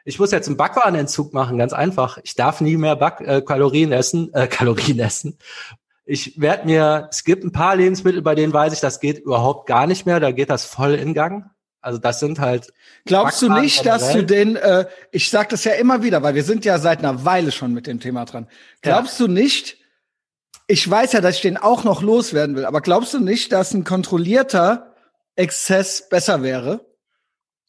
Ich 0.06 0.20
muss 0.20 0.30
jetzt 0.30 0.48
einen 0.48 0.58
Backwarenentzug 0.58 1.34
machen, 1.34 1.58
ganz 1.58 1.74
einfach. 1.74 2.20
Ich 2.24 2.36
darf 2.36 2.62
nie 2.62 2.78
mehr 2.78 2.96
Back 2.96 3.22
äh, 3.22 3.42
Kalorien 3.42 3.92
essen, 3.92 4.32
äh, 4.36 4.46
Kalorien 4.46 5.00
essen 5.00 5.40
ich 6.10 6.42
werde 6.42 6.66
mir, 6.66 7.08
es 7.12 7.24
gibt 7.24 7.44
ein 7.44 7.52
paar 7.52 7.76
Lebensmittel, 7.76 8.24
bei 8.24 8.34
denen 8.34 8.52
weiß 8.52 8.74
ich, 8.74 8.80
das 8.80 9.00
geht 9.00 9.20
überhaupt 9.20 9.68
gar 9.68 9.86
nicht 9.86 10.08
mehr. 10.08 10.20
Da 10.20 10.32
geht 10.32 10.50
das 10.50 10.66
voll 10.66 10.96
in 10.96 11.14
Gang. 11.14 11.52
Also 11.82 12.00
das 12.00 12.20
sind 12.20 12.40
halt. 12.40 12.74
Glaubst 13.06 13.44
du 13.44 13.50
nicht, 13.50 13.86
dass 13.86 14.12
du 14.12 14.26
den, 14.26 14.56
äh, 14.56 14.88
ich 15.12 15.30
sag 15.30 15.50
das 15.50 15.64
ja 15.66 15.74
immer 15.74 16.02
wieder, 16.02 16.24
weil 16.24 16.34
wir 16.34 16.44
sind 16.44 16.66
ja 16.66 16.80
seit 16.80 17.00
einer 17.00 17.26
Weile 17.26 17.52
schon 17.52 17.74
mit 17.74 17.86
dem 17.86 18.00
Thema 18.00 18.26
dran. 18.26 18.48
Glaubst 18.82 19.20
ja. 19.20 19.28
du 19.28 19.32
nicht, 19.32 19.78
ich 20.66 20.90
weiß 20.90 21.14
ja, 21.14 21.22
dass 21.22 21.36
ich 21.36 21.42
den 21.42 21.58
auch 21.58 21.84
noch 21.84 22.02
loswerden 22.02 22.56
will, 22.56 22.66
aber 22.66 22.82
glaubst 22.82 23.14
du 23.14 23.20
nicht, 23.20 23.52
dass 23.52 23.76
ein 23.76 23.84
kontrollierter 23.84 24.96
Exzess 25.36 26.10
besser 26.10 26.42
wäre? 26.42 26.88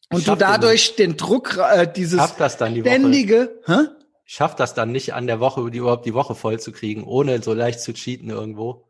Und 0.09 0.27
du 0.27 0.35
dadurch 0.35 0.95
den, 0.95 1.11
den 1.11 1.17
Druck, 1.17 1.57
äh, 1.57 1.87
dieses 1.87 2.21
ständige, 2.49 3.61
hä? 3.67 4.00
Schafft 4.31 4.61
das 4.61 4.73
dann 4.73 4.93
nicht 4.93 5.13
an 5.13 5.27
der 5.27 5.41
Woche, 5.41 5.69
die 5.69 5.79
überhaupt 5.79 6.05
die 6.05 6.13
Woche 6.13 6.35
voll 6.35 6.57
zu 6.57 6.71
kriegen, 6.71 7.03
ohne 7.03 7.43
so 7.43 7.53
leicht 7.53 7.81
zu 7.81 7.91
cheaten 7.91 8.29
irgendwo. 8.29 8.85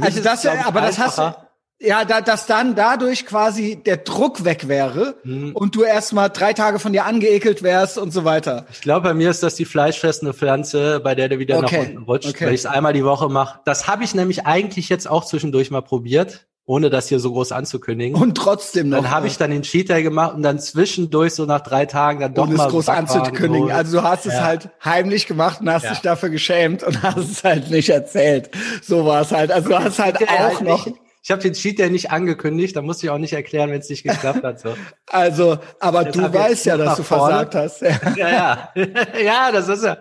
Also 0.00 0.22
das, 0.22 0.44
es, 0.44 0.64
aber 0.64 0.80
das 0.80 0.96
hast 1.00 1.18
du, 1.18 1.34
ja, 1.80 2.04
da, 2.04 2.20
dass 2.20 2.46
dann 2.46 2.76
dadurch 2.76 3.26
quasi 3.26 3.82
der 3.84 3.96
Druck 3.96 4.44
weg 4.44 4.68
wäre 4.68 5.16
mhm. 5.24 5.56
und 5.56 5.74
du 5.74 5.82
erstmal 5.82 6.30
drei 6.30 6.52
Tage 6.52 6.78
von 6.78 6.92
dir 6.92 7.04
angeekelt 7.04 7.64
wärst 7.64 7.98
und 7.98 8.12
so 8.12 8.24
weiter. 8.24 8.66
Ich 8.70 8.80
glaube, 8.80 9.08
bei 9.08 9.14
mir 9.14 9.30
ist 9.30 9.42
das 9.42 9.56
die 9.56 9.64
fleischfressende 9.64 10.34
Pflanze, 10.34 11.00
bei 11.00 11.16
der 11.16 11.28
du 11.28 11.40
wieder 11.40 11.58
okay. 11.58 11.78
nach 11.78 11.88
unten 11.88 12.02
rutscht, 12.04 12.28
okay. 12.28 12.46
weil 12.46 12.54
ich 12.54 12.60
es 12.60 12.66
einmal 12.66 12.92
die 12.92 13.04
Woche 13.04 13.28
mache. 13.28 13.58
Das 13.64 13.88
habe 13.88 14.04
ich 14.04 14.14
nämlich 14.14 14.46
eigentlich 14.46 14.88
jetzt 14.88 15.10
auch 15.10 15.24
zwischendurch 15.24 15.72
mal 15.72 15.82
probiert 15.82 16.46
ohne 16.70 16.88
das 16.88 17.08
hier 17.08 17.18
so 17.18 17.32
groß 17.32 17.50
anzukündigen. 17.50 18.14
Und 18.14 18.36
trotzdem 18.36 18.90
noch. 18.90 18.98
Dann 18.98 19.10
habe 19.10 19.26
ich 19.26 19.36
dann 19.36 19.50
den 19.50 19.62
Cheat 19.62 19.88
Day 19.88 20.04
gemacht 20.04 20.36
und 20.36 20.42
dann 20.42 20.60
zwischendurch 20.60 21.34
so 21.34 21.44
nach 21.44 21.62
drei 21.62 21.84
Tagen 21.84 22.20
dann 22.20 22.32
doch 22.32 22.46
ohne 22.46 22.54
mal 22.54 22.66
es 22.66 22.70
groß 22.70 22.88
anzukündigen. 22.88 23.70
So. 23.70 23.74
Also 23.74 23.98
du 23.98 24.02
hast 24.04 24.24
ja. 24.26 24.32
es 24.32 24.40
halt 24.40 24.70
heimlich 24.84 25.26
gemacht 25.26 25.60
und 25.60 25.68
hast 25.68 25.82
ja. 25.82 25.90
dich 25.90 25.98
dafür 25.98 26.28
geschämt 26.28 26.84
und 26.84 27.02
hast 27.02 27.28
es 27.28 27.42
halt 27.42 27.72
nicht 27.72 27.88
erzählt. 27.88 28.50
So 28.82 29.04
war 29.04 29.22
es 29.22 29.32
halt. 29.32 29.50
Also 29.50 29.68
du 29.68 29.78
hast 29.80 29.98
halt 29.98 30.22
auch 30.22 30.28
halt 30.28 30.60
noch. 30.60 30.86
Nicht, 30.86 30.96
ich 31.24 31.32
habe 31.32 31.42
den 31.42 31.54
Cheat 31.54 31.80
Day 31.80 31.90
nicht 31.90 32.12
angekündigt, 32.12 32.76
da 32.76 32.82
musste 32.82 33.06
ich 33.06 33.10
auch 33.10 33.18
nicht 33.18 33.32
erklären, 33.32 33.70
wenn 33.72 33.80
es 33.80 33.90
nicht 33.90 34.04
geklappt 34.04 34.44
hat. 34.44 34.60
So. 34.60 34.74
Also, 35.12 35.58
aber 35.80 36.04
Jetzt 36.04 36.14
du 36.14 36.32
weißt 36.32 36.66
ja, 36.66 36.76
dass 36.76 36.98
du 36.98 37.02
vorne. 37.02 37.48
versagt 37.50 37.54
hast. 37.56 37.82
Ja. 38.16 38.16
ja, 38.16 38.72
ja. 38.76 39.20
ja, 39.24 39.52
das 39.52 39.66
ist 39.66 39.82
ja. 39.82 39.98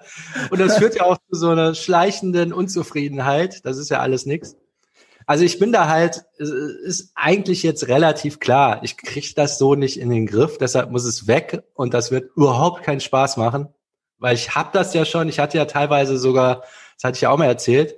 Und 0.51 0.59
das 0.61 0.77
führt 0.77 0.93
ja 0.93 1.05
auch 1.05 1.17
zu 1.31 1.39
so 1.39 1.49
einer 1.49 1.73
schleichenden 1.73 2.53
Unzufriedenheit. 2.53 3.65
Das 3.65 3.79
ist 3.79 3.89
ja 3.89 4.01
alles 4.01 4.27
nix. 4.27 4.55
Also 5.29 5.43
ich 5.43 5.59
bin 5.59 5.71
da 5.71 5.87
halt, 5.87 6.25
ist 6.39 7.11
eigentlich 7.13 7.61
jetzt 7.61 7.87
relativ 7.87 8.39
klar, 8.39 8.79
ich 8.81 8.97
kriege 8.97 9.31
das 9.35 9.59
so 9.59 9.75
nicht 9.75 9.99
in 9.99 10.09
den 10.09 10.25
Griff, 10.25 10.57
deshalb 10.57 10.89
muss 10.89 11.05
es 11.05 11.27
weg 11.27 11.61
und 11.75 11.93
das 11.93 12.09
wird 12.09 12.35
überhaupt 12.35 12.81
keinen 12.81 12.99
Spaß 12.99 13.37
machen, 13.37 13.67
weil 14.17 14.33
ich 14.33 14.55
habe 14.55 14.71
das 14.73 14.95
ja 14.95 15.05
schon, 15.05 15.29
ich 15.29 15.37
hatte 15.37 15.59
ja 15.59 15.65
teilweise 15.65 16.17
sogar, 16.17 16.63
das 16.95 17.03
hatte 17.03 17.17
ich 17.17 17.21
ja 17.21 17.29
auch 17.29 17.37
mal 17.37 17.45
erzählt, 17.45 17.93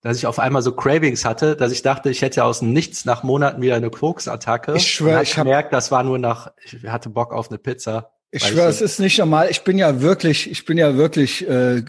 dass 0.00 0.16
ich 0.16 0.26
auf 0.26 0.38
einmal 0.38 0.62
so 0.62 0.72
Cravings 0.72 1.26
hatte, 1.26 1.54
dass 1.54 1.70
ich 1.70 1.82
dachte, 1.82 2.08
ich 2.08 2.22
hätte 2.22 2.38
ja 2.38 2.44
aus 2.44 2.60
dem 2.60 2.72
Nichts 2.72 3.04
nach 3.04 3.24
Monaten 3.24 3.60
wieder 3.60 3.76
eine 3.76 3.90
Koks-Attacke. 3.90 4.72
Ich 4.74 4.90
schwöre, 4.90 5.22
ich 5.22 5.36
habe 5.36 5.50
gemerkt, 5.50 5.74
das 5.74 5.90
war 5.90 6.02
nur 6.02 6.18
nach, 6.18 6.50
ich 6.64 6.82
hatte 6.86 7.10
Bock 7.10 7.34
auf 7.34 7.50
eine 7.50 7.58
Pizza. 7.58 8.12
Ich 8.30 8.42
schwöre, 8.42 8.70
es 8.70 8.80
ist 8.80 9.00
nicht 9.00 9.18
normal. 9.18 9.48
Ich 9.50 9.64
bin 9.64 9.76
ja 9.76 10.00
wirklich, 10.00 10.50
ich 10.50 10.64
bin 10.64 10.78
ja 10.78 10.96
wirklich 10.96 11.46
äh, 11.46 11.82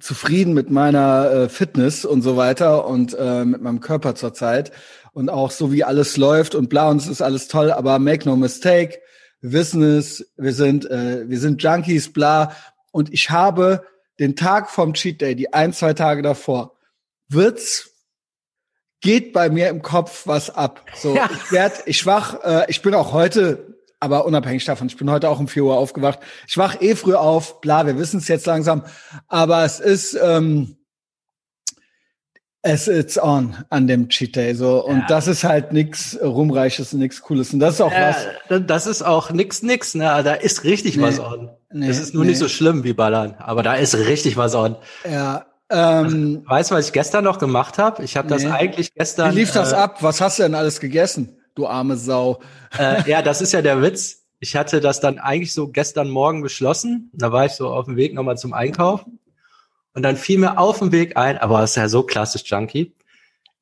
zufrieden 0.00 0.54
mit 0.54 0.70
meiner 0.70 1.30
äh, 1.30 1.48
Fitness 1.48 2.04
und 2.04 2.22
so 2.22 2.36
weiter 2.36 2.86
und 2.86 3.14
äh, 3.18 3.44
mit 3.44 3.60
meinem 3.60 3.80
Körper 3.80 4.14
zurzeit 4.14 4.72
und 5.12 5.28
auch 5.28 5.50
so 5.50 5.72
wie 5.72 5.84
alles 5.84 6.16
läuft 6.16 6.54
und 6.54 6.68
bla 6.68 6.88
und 6.88 6.98
es 6.98 7.08
ist 7.08 7.22
alles 7.22 7.48
toll, 7.48 7.70
aber 7.70 7.98
make 7.98 8.28
no 8.28 8.36
mistake, 8.36 9.00
wir 9.40 9.52
wissen 9.52 9.82
es, 9.82 10.32
wir 10.36 10.54
sind 10.54 10.90
äh, 10.90 11.28
wir 11.28 11.38
sind 11.38 11.62
Junkies, 11.62 12.12
bla 12.12 12.56
und 12.90 13.12
ich 13.12 13.30
habe 13.30 13.84
den 14.18 14.36
Tag 14.36 14.70
vom 14.70 14.94
Cheat 14.94 15.20
Day, 15.20 15.34
die 15.34 15.52
ein 15.52 15.72
zwei 15.72 15.94
Tage 15.94 16.22
davor, 16.22 16.76
wird's 17.28 17.90
geht 19.02 19.32
bei 19.32 19.50
mir 19.50 19.68
im 19.68 19.82
Kopf 19.82 20.26
was 20.26 20.48
ab. 20.48 20.86
So, 20.94 21.14
ja. 21.16 21.28
ich 21.30 21.52
werd, 21.52 21.82
ich 21.86 22.06
wach, 22.06 22.42
äh, 22.44 22.64
ich 22.68 22.80
bin 22.82 22.94
auch 22.94 23.12
heute 23.12 23.71
aber 24.02 24.24
unabhängig 24.26 24.64
davon, 24.64 24.88
ich 24.88 24.96
bin 24.96 25.08
heute 25.10 25.28
auch 25.28 25.38
um 25.38 25.46
4 25.46 25.62
Uhr 25.64 25.76
aufgewacht. 25.78 26.18
Ich 26.48 26.58
wach 26.58 26.80
eh 26.80 26.96
früh 26.96 27.14
auf, 27.14 27.60
bla, 27.60 27.86
wir 27.86 27.96
wissen 27.96 28.18
es 28.18 28.26
jetzt 28.28 28.46
langsam, 28.46 28.82
aber 29.28 29.64
es 29.64 29.78
ist, 29.78 30.18
ähm, 30.20 30.76
es 32.64 32.86
ist 32.86 33.18
on 33.22 33.56
an 33.70 33.86
dem 33.88 34.08
Cheat 34.08 34.36
Day 34.36 34.54
so 34.54 34.84
und 34.84 34.98
Ja. 35.00 35.06
das 35.08 35.26
ist 35.28 35.42
halt 35.44 35.72
nix 35.72 36.18
ruhmreiches 36.22 36.92
und 36.94 37.00
nix 37.00 37.20
cooles 37.22 37.52
und 37.52 37.60
das 37.60 37.74
ist 37.74 37.80
auch 37.80 37.92
was. 37.92 38.26
Äh, 38.48 38.60
das 38.60 38.86
ist 38.86 39.02
auch 39.02 39.30
nix, 39.30 39.62
nix, 39.62 39.94
ne? 39.94 40.04
Da 40.24 40.34
ist 40.34 40.62
richtig 40.64 40.96
Nee. 40.96 41.02
was 41.02 41.18
on. 41.20 41.50
Nee, 41.72 41.88
Es 41.88 41.98
ist 42.00 42.12
nur 42.14 42.24
nee. 42.24 42.30
nicht 42.30 42.38
so 42.38 42.48
schlimm 42.48 42.84
wie 42.84 42.92
Ballern, 42.92 43.34
aber 43.38 43.62
da 43.62 43.74
ist 43.74 43.94
richtig 43.96 44.36
was 44.36 44.54
on. 44.54 44.76
Ja, 45.10 45.46
ähm, 45.70 46.42
Weißt 46.46 46.70
du, 46.70 46.74
was 46.74 46.86
ich 46.86 46.92
gestern 46.92 47.24
noch 47.24 47.38
gemacht 47.38 47.78
habe? 47.78 48.04
Ich 48.04 48.16
habe 48.16 48.28
das 48.28 48.44
eigentlich 48.44 48.90
wie 48.94 48.98
gestern. 48.98 49.34
lief 49.34 49.52
das 49.52 49.72
äh, 49.72 49.76
ab? 49.76 50.02
Was 50.02 50.20
hast 50.20 50.38
du 50.38 50.42
denn 50.42 50.54
alles 50.54 50.80
gegessen? 50.80 51.38
Du 51.54 51.66
arme 51.66 51.96
Sau. 51.96 52.40
Äh, 52.78 53.08
ja, 53.10 53.22
das 53.22 53.42
ist 53.42 53.52
ja 53.52 53.62
der 53.62 53.82
Witz. 53.82 54.24
Ich 54.40 54.56
hatte 54.56 54.80
das 54.80 55.00
dann 55.00 55.18
eigentlich 55.18 55.54
so 55.54 55.68
gestern 55.68 56.08
Morgen 56.08 56.42
beschlossen. 56.42 57.10
Da 57.12 57.30
war 57.30 57.46
ich 57.46 57.52
so 57.52 57.68
auf 57.68 57.86
dem 57.86 57.96
Weg 57.96 58.14
nochmal 58.14 58.36
zum 58.36 58.52
Einkaufen. 58.52 59.20
Und 59.94 60.02
dann 60.02 60.16
fiel 60.16 60.38
mir 60.38 60.58
auf 60.58 60.78
dem 60.78 60.90
Weg 60.90 61.16
ein, 61.16 61.38
aber 61.38 61.60
das 61.60 61.70
ist 61.70 61.76
ja 61.76 61.88
so 61.88 62.02
klassisch 62.02 62.44
Junkie. 62.46 62.94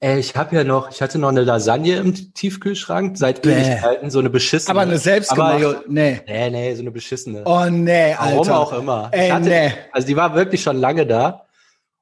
Ey, 0.03 0.19
ich 0.19 0.35
habe 0.35 0.57
ja 0.57 0.65
noch, 0.65 0.91
ich 0.91 1.03
hatte 1.03 1.19
noch 1.19 1.29
eine 1.29 1.43
Lasagne 1.43 1.97
im 1.97 2.15
Tiefkühlschrank 2.33 3.19
seit 3.19 3.43
Bäh. 3.43 3.53
Ewigkeiten, 3.53 4.11
so 4.11 4.19
eine 4.19 4.31
beschissene. 4.31 4.71
Aber 4.71 4.81
eine 4.81 4.97
selbstgemachte. 4.97 5.85
nee. 5.89 6.23
nee, 6.27 6.51
nee, 6.51 6.75
so 6.75 6.81
eine 6.81 6.91
beschissene. 6.91 7.43
Oh 7.45 7.67
nee, 7.69 8.15
Alter. 8.15 8.39
Warum 8.39 8.49
auch 8.49 8.73
immer. 8.73 9.09
Ey, 9.13 9.27
ich 9.27 9.33
hatte, 9.33 9.49
nee. 9.49 9.73
Also 9.93 10.07
die 10.07 10.17
war 10.17 10.35
wirklich 10.35 10.63
schon 10.63 10.79
lange 10.79 11.07
da. 11.07 11.47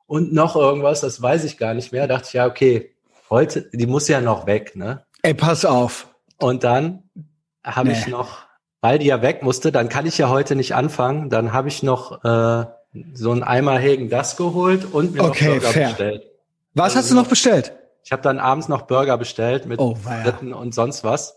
Und 0.06 0.32
noch 0.32 0.54
irgendwas, 0.54 1.00
das 1.00 1.20
weiß 1.20 1.42
ich 1.42 1.58
gar 1.58 1.74
nicht 1.74 1.90
mehr. 1.90 2.06
Da 2.06 2.14
dachte 2.14 2.28
ich, 2.28 2.34
ja, 2.34 2.46
okay, 2.46 2.94
heute, 3.30 3.68
die 3.72 3.86
muss 3.86 4.06
ja 4.06 4.20
noch 4.20 4.46
weg, 4.46 4.76
ne? 4.76 5.04
Ey, 5.22 5.34
pass 5.34 5.64
auf. 5.64 6.08
Und 6.38 6.64
dann 6.64 7.02
habe 7.64 7.90
ich 7.90 8.06
Nee. 8.06 8.12
noch, 8.12 8.38
weil 8.80 8.98
die 8.98 9.06
ja 9.06 9.20
weg 9.22 9.42
musste, 9.42 9.72
dann 9.72 9.88
kann 9.88 10.06
ich 10.06 10.18
ja 10.18 10.28
heute 10.28 10.54
nicht 10.56 10.74
anfangen. 10.74 11.30
Dann 11.30 11.52
habe 11.52 11.68
ich 11.68 11.82
noch 11.82 12.24
äh, 12.24 12.64
so 13.14 13.30
einen 13.32 13.42
Eimer 13.42 13.78
Hegen 13.78 14.08
das 14.10 14.36
geholt 14.36 14.86
und 14.92 15.12
mir 15.14 15.24
Okay, 15.24 15.44
noch 15.46 15.52
Burger 15.54 15.68
fair. 15.68 15.88
bestellt. 15.88 16.22
Was 16.74 16.84
Also 16.84 16.98
hast 16.98 17.10
du 17.10 17.14
noch 17.16 17.26
bestellt? 17.26 17.72
Ich 18.04 18.12
habe 18.12 18.22
dann 18.22 18.38
abends 18.38 18.68
noch 18.68 18.82
Burger 18.82 19.18
bestellt 19.18 19.66
mit 19.66 19.80
Oh. 19.80 19.96
Fritten 19.96 20.54
und 20.54 20.74
sonst 20.74 21.04
was. 21.04 21.36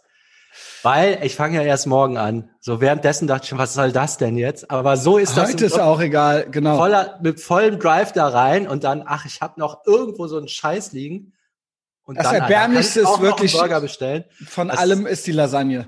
Weil 0.84 1.20
ich 1.24 1.36
fange 1.36 1.56
ja 1.58 1.64
erst 1.64 1.88
morgen 1.88 2.18
an. 2.18 2.50
So 2.60 2.82
währenddessen 2.82 3.28
dachte 3.28 3.44
ich, 3.44 3.50
schon, 3.50 3.58
was 3.58 3.74
soll 3.74 3.92
das 3.92 4.18
denn 4.18 4.38
jetzt? 4.38 4.70
Aber 4.70 4.98
so 4.98 5.18
ist 5.18 5.38
das 5.38 5.50
Heute 5.54 5.66
ist 5.66 5.80
auch 5.80 6.00
egal, 6.02 6.48
genau. 6.52 6.78
voller, 6.78 7.20
mit 7.22 7.40
vollem 7.40 7.80
Drive 7.80 8.12
da 8.12 8.28
rein 8.28 8.68
und 8.68 8.84
dann, 8.84 9.04
ach, 9.06 9.26
ich 9.26 9.42
habe 9.42 9.60
noch 9.60 9.86
irgendwo 9.86 10.28
so 10.28 10.38
einen 10.38 10.48
Scheiß 10.50 10.92
liegen. 10.92 11.34
Und 12.12 12.18
Das 12.18 12.26
dann, 12.26 12.34
Alter, 12.42 12.44
Erbärmlichste 12.54 13.00
ist 13.00 13.22
wirklich-. 13.22 13.56
Von 14.50 14.68
Das- 14.68 14.78
allem 14.78 15.06
ist 15.08 15.26
die 15.28 15.32
Lasagne. 15.32 15.88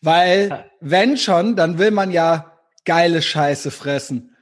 Weil, 0.00 0.64
wenn 0.80 1.16
schon, 1.16 1.56
dann 1.56 1.78
will 1.78 1.90
man 1.90 2.12
ja 2.12 2.52
geile 2.84 3.20
Scheiße 3.20 3.72
fressen. 3.72 4.36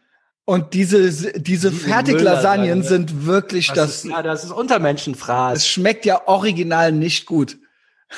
Und 0.44 0.74
diese, 0.74 1.10
diese 1.10 1.40
Diese 1.40 1.72
Fertiglasagnen 1.72 2.82
sind 2.82 3.24
wirklich 3.24 3.68
Das, 3.68 3.76
das, 3.76 4.04
ist, 4.04 4.10
ja, 4.10 4.22
das 4.22 4.44
ist 4.44 4.50
Untermenschenfraß. 4.50 5.56
es 5.56 5.66
schmeckt 5.66 6.04
ja 6.04 6.28
original 6.28 6.92
nicht 6.92 7.24
gut. 7.24 7.56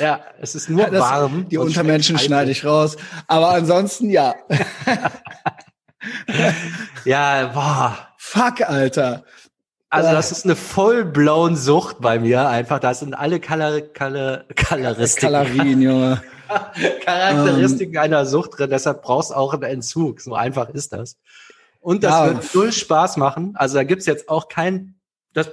Ja, 0.01 0.25
es 0.41 0.57
ist 0.57 0.69
nur 0.69 0.87
Das, 0.87 0.99
warm. 1.01 1.49
die 1.49 1.59
Untermenschen 1.59 2.19
schneide 2.19 2.51
ich 2.51 2.65
raus. 2.65 2.97
Aber 3.29 3.51
ansonsten, 3.51 4.11
ja. 4.11 4.35
Ja, 7.05 7.47
boah. 7.55 7.97
Fuck, 8.19 8.63
Alter. 8.69 9.25
Also 9.89 10.09
Äh. 10.09 10.13
das 10.13 10.33
ist 10.33 10.45
eine 10.45 10.57
full-blown 10.57 11.57
Sucht 11.57 12.01
bei 12.01 12.19
mir 12.19 12.49
einfach. 12.49 12.81
Da 12.81 12.93
sind 12.95 13.15
alle 13.15 13.39
Kala 13.41 13.81
Kala 13.81 14.45
Kaloristiken, 14.55 15.31
Kalorien, 15.33 15.81
Junge. 15.83 16.23
Charakteristiken 17.05 17.95
Ähm. 17.95 18.01
einer 18.01 18.27
Sucht 18.27 18.59
drin. 18.59 18.71
Deshalb 18.71 19.03
brauchst 19.03 19.31
du 19.31 19.35
auch 19.35 19.55
einen 19.55 19.63
Entzug. 19.63 20.21
So 20.21 20.35
einfach 20.35 20.69
ist 20.71 20.93
das. 20.93 21.17
Und 21.81 22.03
das 22.03 22.13
Ja. 22.13 22.27
wird 22.27 22.55
null 22.55 22.73
Spaß 22.73 23.17
machen. 23.17 23.55
Also 23.57 23.77
da 23.77 23.85
gibt's 23.85 24.07
jetzt 24.07 24.29
auch 24.29 24.49
kein, 24.49 24.97
das, 25.33 25.51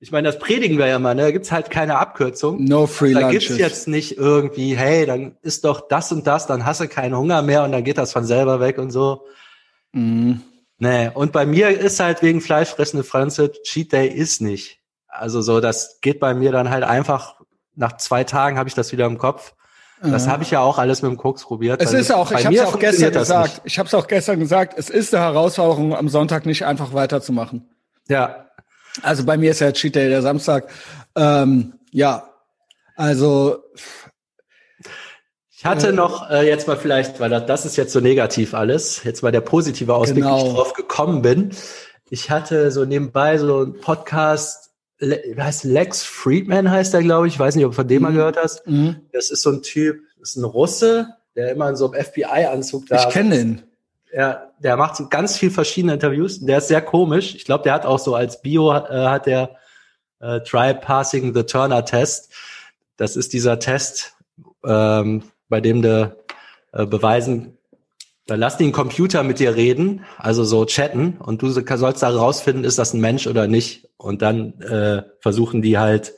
ich 0.00 0.10
meine, 0.10 0.28
das 0.28 0.38
predigen 0.40 0.78
wir 0.78 0.86
ja 0.86 0.98
mal, 0.98 1.14
ne? 1.14 1.22
Da 1.22 1.30
gibt's 1.30 1.52
halt 1.52 1.70
keine 1.70 1.98
Abkürzung. 1.98 2.64
No 2.64 2.86
free 2.86 3.12
Da 3.14 3.20
lunches. 3.20 3.46
gibt's 3.46 3.58
jetzt 3.58 3.88
nicht 3.88 4.16
irgendwie, 4.18 4.76
hey, 4.76 5.06
dann 5.06 5.36
ist 5.42 5.64
doch 5.64 5.86
das 5.88 6.10
und 6.10 6.26
das, 6.26 6.46
dann 6.48 6.64
hast 6.64 6.80
du 6.80 6.88
keinen 6.88 7.16
Hunger 7.16 7.42
mehr 7.42 7.62
und 7.64 7.70
dann 7.72 7.84
geht 7.84 7.98
das 7.98 8.12
von 8.12 8.24
selber 8.24 8.58
weg 8.58 8.78
und 8.78 8.90
so. 8.90 9.26
Mhm. 9.92 10.42
Nee, 10.78 11.10
und 11.12 11.32
bei 11.32 11.44
mir 11.44 11.70
ist 11.70 12.00
halt 12.00 12.22
wegen 12.22 12.40
fleischfressende 12.40 13.04
Franze, 13.04 13.52
Cheat 13.62 13.92
Day 13.92 14.08
ist 14.08 14.40
nicht. 14.40 14.78
Also 15.08 15.42
so, 15.42 15.60
das 15.60 16.00
geht 16.00 16.20
bei 16.20 16.34
mir 16.34 16.52
dann 16.52 16.70
halt 16.70 16.84
einfach, 16.84 17.36
nach 17.74 17.96
zwei 17.96 18.24
Tagen 18.24 18.58
habe 18.58 18.68
ich 18.68 18.74
das 18.74 18.92
wieder 18.92 19.06
im 19.06 19.18
Kopf. 19.18 19.54
Das 20.00 20.28
habe 20.28 20.44
ich 20.44 20.52
ja 20.52 20.60
auch 20.60 20.78
alles 20.78 21.02
mit 21.02 21.10
dem 21.10 21.16
Koks 21.16 21.42
probiert. 21.42 21.82
Es 21.82 21.92
ist 21.92 22.12
auch, 22.12 22.30
ich 22.30 22.46
habe 22.46 22.54
es 22.54 22.62
auch 22.62 22.78
gestern 22.78 23.12
gesagt. 23.12 23.48
nicht. 23.48 23.60
Ich 23.64 23.78
habe 23.80 23.88
es 23.88 23.94
auch 23.94 24.06
gestern 24.06 24.38
gesagt. 24.38 24.78
Es 24.78 24.90
ist 24.90 25.12
eine 25.12 25.24
Herausforderung, 25.24 25.96
am 25.96 26.08
Sonntag 26.08 26.46
nicht 26.46 26.64
einfach 26.64 26.92
weiterzumachen. 26.92 27.68
Ja, 28.08 28.46
Also 29.02 29.24
bei 29.24 29.36
mir 29.36 29.50
ist 29.50 29.60
ja 29.60 29.72
Cheat 29.72 29.96
Day 29.96 30.08
der 30.08 30.22
Samstag. 30.22 30.68
Ähm, 31.16 31.74
ja, 31.90 32.28
also 32.94 33.58
ich 35.58 35.64
hatte 35.64 35.88
Äh, 35.88 35.92
noch 35.92 36.30
äh, 36.30 36.46
jetzt 36.46 36.66
mal 36.68 36.76
vielleicht, 36.76 37.18
weil 37.20 37.30
das, 37.30 37.46
das 37.46 37.66
ist 37.66 37.76
jetzt 37.76 37.92
so 37.92 38.00
negativ 38.00 38.54
alles, 38.54 39.02
jetzt 39.04 39.22
mal 39.22 39.32
der 39.32 39.40
positive 39.40 39.92
Ausblick, 39.94 40.24
wie 40.24 40.28
Genau. 40.28 40.46
ich 40.46 40.52
drauf 40.54 40.72
gekommen 40.72 41.22
bin. 41.22 41.50
Ich 42.10 42.30
hatte 42.30 42.70
so 42.70 42.84
nebenbei 42.84 43.36
so 43.38 43.58
einen 43.58 43.80
Podcast, 43.80 44.70
Le 45.00 45.22
wie 45.34 45.40
heißt 45.42 45.64
Lex 45.64 46.02
Friedman 46.02 46.70
heißt 46.70 46.92
der, 46.94 47.02
glaube 47.02 47.26
ich. 47.28 47.34
Ich 47.34 47.38
weiß 47.40 47.54
nicht, 47.56 47.64
ob 47.64 47.72
du 47.72 47.76
von 47.76 47.88
dem 47.88 48.02
mal 48.02 48.10
Mhm. 48.12 48.16
gehört 48.16 48.36
hast. 48.36 48.66
mh, 48.66 48.96
Das 49.12 49.30
ist 49.30 49.42
so 49.42 49.50
ein 49.50 49.62
Typ, 49.62 50.00
das 50.18 50.30
ist 50.30 50.36
ein 50.36 50.44
Russe, 50.44 51.08
der 51.36 51.52
immer 51.52 51.68
in 51.68 51.76
so 51.76 51.90
einem 51.90 52.02
FBI-Anzug 52.04 52.86
da 52.86 52.96
ich 53.06 53.08
kenne 53.12 53.36
den. 53.36 53.62
Ja, 54.12 54.50
der 54.58 54.76
macht 54.76 54.96
so 54.96 55.06
ganz 55.08 55.36
viel 55.36 55.50
verschiedene 55.50 55.92
Interviews. 55.94 56.40
Der 56.40 56.58
ist 56.58 56.68
sehr 56.68 56.80
komisch. 56.82 57.34
Ich 57.34 57.44
glaube, 57.44 57.62
der 57.64 57.74
hat 57.74 57.84
auch 57.84 57.98
so 57.98 58.14
als 58.14 58.40
Bio 58.42 58.72
äh, 58.72 59.06
hat 59.06 59.26
der 59.26 59.56
äh, 60.20 60.40
Try 60.40 60.72
Passing 60.74 61.34
the 61.34 61.42
Turner 61.42 61.84
Test. 61.84 62.32
Das 62.96 63.16
ist 63.16 63.32
dieser 63.34 63.58
Test, 63.58 64.14
ähm, 64.64 65.22
bei 65.48 65.60
dem 65.60 65.82
du 65.82 66.16
äh, 66.72 66.86
beweisen, 66.86 67.58
da 68.26 68.34
lass 68.34 68.58
den 68.58 68.72
Computer 68.72 69.22
mit 69.22 69.38
dir 69.38 69.56
reden, 69.56 70.04
also 70.18 70.44
so 70.44 70.66
chatten, 70.66 71.16
und 71.18 71.40
du 71.40 71.48
so- 71.48 71.62
sollst 71.76 72.02
da 72.02 72.10
rausfinden, 72.10 72.64
ist 72.64 72.78
das 72.78 72.92
ein 72.92 73.00
Mensch 73.00 73.26
oder 73.26 73.46
nicht. 73.46 73.88
Und 73.96 74.20
dann 74.20 74.60
äh, 74.60 75.02
versuchen 75.20 75.62
die 75.62 75.78
halt, 75.78 76.12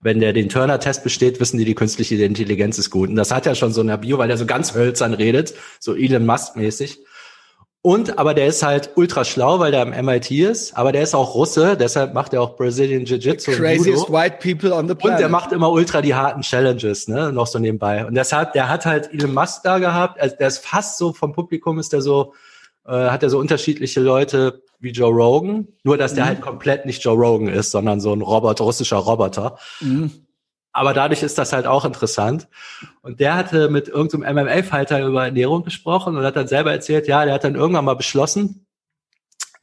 wenn 0.00 0.20
der 0.20 0.32
den 0.32 0.48
Turner-Test 0.48 1.02
besteht, 1.02 1.40
wissen 1.40 1.58
die, 1.58 1.64
die 1.64 1.74
künstliche 1.74 2.14
Intelligenz 2.22 2.78
ist 2.78 2.90
gut. 2.90 3.08
Und 3.08 3.16
das 3.16 3.32
hat 3.32 3.46
ja 3.46 3.54
schon 3.54 3.72
so 3.72 3.80
eine 3.80 3.98
Bio, 3.98 4.16
weil 4.18 4.28
der 4.28 4.38
so 4.38 4.46
ganz 4.46 4.74
hölzern 4.74 5.12
redet, 5.12 5.54
so 5.80 5.94
Elon 5.94 6.24
Musk-mäßig. 6.24 7.00
Und, 7.82 8.18
aber 8.18 8.34
der 8.34 8.46
ist 8.46 8.62
halt 8.62 8.90
ultra 8.96 9.24
schlau, 9.24 9.58
weil 9.58 9.70
der 9.72 9.80
am 9.80 9.90
MIT 10.04 10.30
ist, 10.32 10.76
aber 10.76 10.92
der 10.92 11.02
ist 11.02 11.14
auch 11.14 11.34
Russe, 11.34 11.78
deshalb 11.78 12.12
macht 12.12 12.34
er 12.34 12.42
auch 12.42 12.54
Brazilian 12.56 13.06
Jiu-Jitsu 13.06 13.52
und 13.52 13.56
Craziest 13.56 13.86
Judo. 14.08 14.12
white 14.12 14.36
people 14.42 14.74
on 14.74 14.86
the 14.86 14.92
Und 14.92 14.98
planet. 14.98 15.20
der 15.20 15.28
macht 15.30 15.50
immer 15.52 15.70
ultra 15.70 16.02
die 16.02 16.14
harten 16.14 16.42
Challenges, 16.42 17.08
ne, 17.08 17.32
noch 17.32 17.46
so 17.46 17.58
nebenbei. 17.58 18.04
Und 18.04 18.14
deshalb, 18.14 18.52
der 18.52 18.68
hat 18.68 18.84
halt 18.84 19.10
Elon 19.14 19.32
Musk 19.32 19.62
da 19.64 19.78
gehabt, 19.78 20.20
also 20.20 20.36
der 20.36 20.48
ist 20.48 20.58
fast 20.58 20.98
so, 20.98 21.14
vom 21.14 21.32
Publikum 21.32 21.78
ist 21.78 21.94
der 21.94 22.02
so, 22.02 22.34
äh, 22.86 22.92
hat 22.92 23.22
er 23.22 23.30
so 23.30 23.38
unterschiedliche 23.38 24.00
Leute 24.00 24.62
wie 24.78 24.90
Joe 24.90 25.10
Rogan, 25.10 25.68
nur 25.82 25.96
dass 25.96 26.12
der 26.12 26.24
Mhm. 26.24 26.28
halt 26.28 26.40
komplett 26.42 26.84
nicht 26.84 27.02
Joe 27.02 27.16
Rogan 27.16 27.48
ist, 27.48 27.70
sondern 27.70 27.98
so 28.00 28.12
ein 28.12 28.20
Roboter, 28.20 28.64
russischer 28.64 28.96
Roboter. 28.98 29.56
Mhm. 29.80 30.10
Aber 30.72 30.94
dadurch 30.94 31.22
ist 31.22 31.36
das 31.38 31.52
halt 31.52 31.66
auch 31.66 31.84
interessant. 31.84 32.48
Und 33.02 33.20
der 33.20 33.34
hatte 33.34 33.68
mit 33.68 33.88
irgendeinem 33.88 34.36
MMA-Fighter 34.36 35.04
über 35.04 35.24
Ernährung 35.24 35.64
gesprochen 35.64 36.16
und 36.16 36.24
hat 36.24 36.36
dann 36.36 36.46
selber 36.46 36.72
erzählt, 36.72 37.08
ja, 37.08 37.24
der 37.24 37.34
hat 37.34 37.44
dann 37.44 37.56
irgendwann 37.56 37.84
mal 37.84 37.96
beschlossen, 37.96 38.66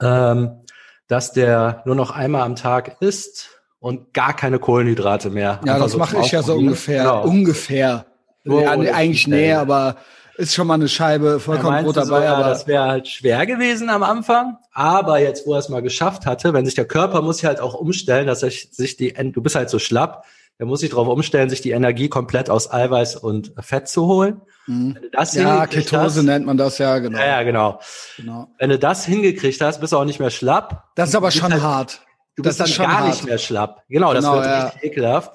ähm, 0.02 0.62
dass 1.08 1.32
der 1.32 1.82
nur 1.86 1.96
noch 1.96 2.12
einmal 2.12 2.42
am 2.42 2.56
Tag 2.56 2.98
isst 3.00 3.62
und 3.80 4.14
gar 4.14 4.36
keine 4.36 4.60
Kohlenhydrate 4.60 5.30
mehr. 5.30 5.62
Ja, 5.66 5.74
Einfach 5.74 5.86
das 5.86 5.92
so 5.94 5.98
mache 5.98 6.18
ich 6.20 6.32
ja 6.32 6.44
so 6.44 6.56
ungefähr. 6.56 7.04
Genau. 7.04 7.24
Ungefähr. 7.24 8.06
Nur 8.44 8.62
ja, 8.64 8.72
eigentlich 8.72 9.28
nee, 9.28 9.54
aber 9.54 9.98
ist 10.38 10.54
schon 10.54 10.68
mal 10.68 10.76
eine 10.76 10.88
Scheibe 10.88 11.40
vollkommen 11.40 11.84
Brot 11.84 11.98
dabei. 11.98 12.20
so, 12.20 12.24
ja, 12.24 12.36
aber 12.36 12.50
das 12.50 12.68
wäre 12.68 12.86
halt 12.86 13.08
schwer 13.08 13.46
gewesen 13.46 13.90
am 13.90 14.04
Anfang, 14.04 14.58
aber 14.72 15.20
jetzt, 15.20 15.48
wo 15.48 15.54
er 15.54 15.60
es 15.60 15.70
mal 15.70 15.82
geschafft 15.82 16.26
hatte, 16.26 16.54
wenn 16.54 16.66
sich 16.66 16.76
der 16.76 16.86
Körper 16.86 17.22
muss 17.22 17.38
sich 17.38 17.46
halt 17.46 17.60
auch 17.60 17.74
umstellen, 17.74 18.28
dass 18.28 18.44
er 18.44 18.52
sich 18.52 18.98
die, 18.98 19.14
du 19.14 19.42
bist 19.42 19.56
halt 19.56 19.70
so 19.70 19.80
schlapp, 19.80 20.26
der 20.60 20.66
muss 20.66 20.80
sich 20.80 20.90
darauf 20.90 21.08
umstellen, 21.08 21.50
sich 21.50 21.62
die 21.62 21.72
Energie 21.72 22.10
komplett 22.10 22.50
aus 22.50 22.72
Eiweiß 22.72 23.16
und 23.18 23.54
Fett 23.60 23.88
zu 23.88 24.06
holen. 24.08 24.42
Mhm. 24.66 24.96
Du 25.02 25.10
das 25.12 25.34
ja, 25.36 25.66
Ketose 25.68 26.24
nennt 26.24 26.46
man 26.46 26.58
das 26.58 26.78
ja, 26.80 26.98
genau. 27.00 27.20
ja, 27.20 27.26
ja, 27.28 27.44
genau. 27.44 27.80
genau. 28.18 28.48
Wenn 28.60 28.70
du 28.72 28.80
das 28.80 29.06
hingekriegt 29.06 29.62
hast, 29.62 29.80
bist 29.80 29.94
du 29.94 29.98
auch 29.98 30.06
nicht 30.06 30.20
mehr 30.20 30.30
schlapp. 30.32 30.86
Das 30.96 31.10
ist 31.10 31.16
aber 31.16 31.30
Du 31.30 31.38
schon 31.38 31.54
halt- 31.54 31.62
hart. 31.64 32.02
Du 32.36 32.44
Das 32.44 32.58
bist 32.58 32.78
dann 32.78 32.86
gar 32.88 33.00
hart. 33.00 33.08
nicht 33.08 33.26
mehr 33.26 33.38
schlapp. 33.38 33.84
Genau, 33.90 34.14
das 34.14 34.24
Genau, 34.24 34.36
wird 34.36 34.46
ja. 34.46 34.64
richtig 34.66 34.84
ekelhaft. 34.92 35.32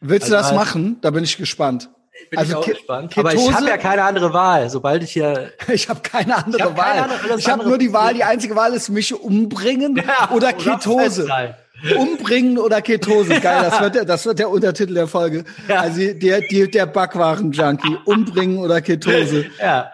Willst 0.00 0.28
du 0.30 0.36
Also 0.36 0.50
das 0.50 0.58
halt- 0.58 0.68
machen? 0.68 0.98
Da 1.00 1.10
bin 1.10 1.24
ich 1.24 1.36
gespannt. 1.36 1.88
Bin 2.30 2.38
Also 2.38 2.50
ich 2.52 2.56
auch 2.56 2.64
Ke- 2.64 2.72
gespannt. 2.72 3.16
Aber 3.18 3.32
ich 3.32 3.40
Ketose- 3.40 3.54
habe 3.54 3.68
ja 3.68 3.76
keine 3.78 4.02
andere 4.04 4.32
Wahl. 4.34 4.68
Sobald 4.68 5.02
ich 5.02 5.12
hier 5.12 5.50
Ich 5.68 5.88
habe 5.88 6.00
keine 6.00 6.36
andere 6.36 6.56
Ich 6.58 6.62
hab 6.64 6.76
Wahl. 6.76 6.84
keine 6.92 7.02
andere- 7.14 7.38
ich 7.38 7.48
habe 7.48 7.64
nur 7.66 7.78
die 7.78 7.92
Wahl, 7.92 8.14
die 8.14 8.24
einzige 8.24 8.54
Wahl 8.56 8.74
ist 8.74 8.88
mich 8.90 9.14
umbringen 9.14 10.02
oder 10.34 10.52
Ketose. 10.52 11.22
fett 11.22 11.28
sein. 11.28 11.54
Umbringen 11.96 12.58
oder 12.58 12.80
Ketose. 12.82 13.40
Geil, 13.40 13.68
das 13.70 13.80
wird 13.80 13.94
der, 13.94 14.04
das 14.04 14.26
wird 14.26 14.38
der 14.38 14.50
Untertitel 14.50 14.94
der 14.94 15.06
Folge. 15.06 15.44
Ja. 15.68 15.80
Also 15.80 16.12
der, 16.14 16.40
der, 16.40 16.66
der 16.68 16.86
Backwaren-Junkie. 16.86 17.98
Umbringen 18.04 18.58
oder 18.58 18.80
Ketose. 18.80 19.46
Ja. 19.62 19.92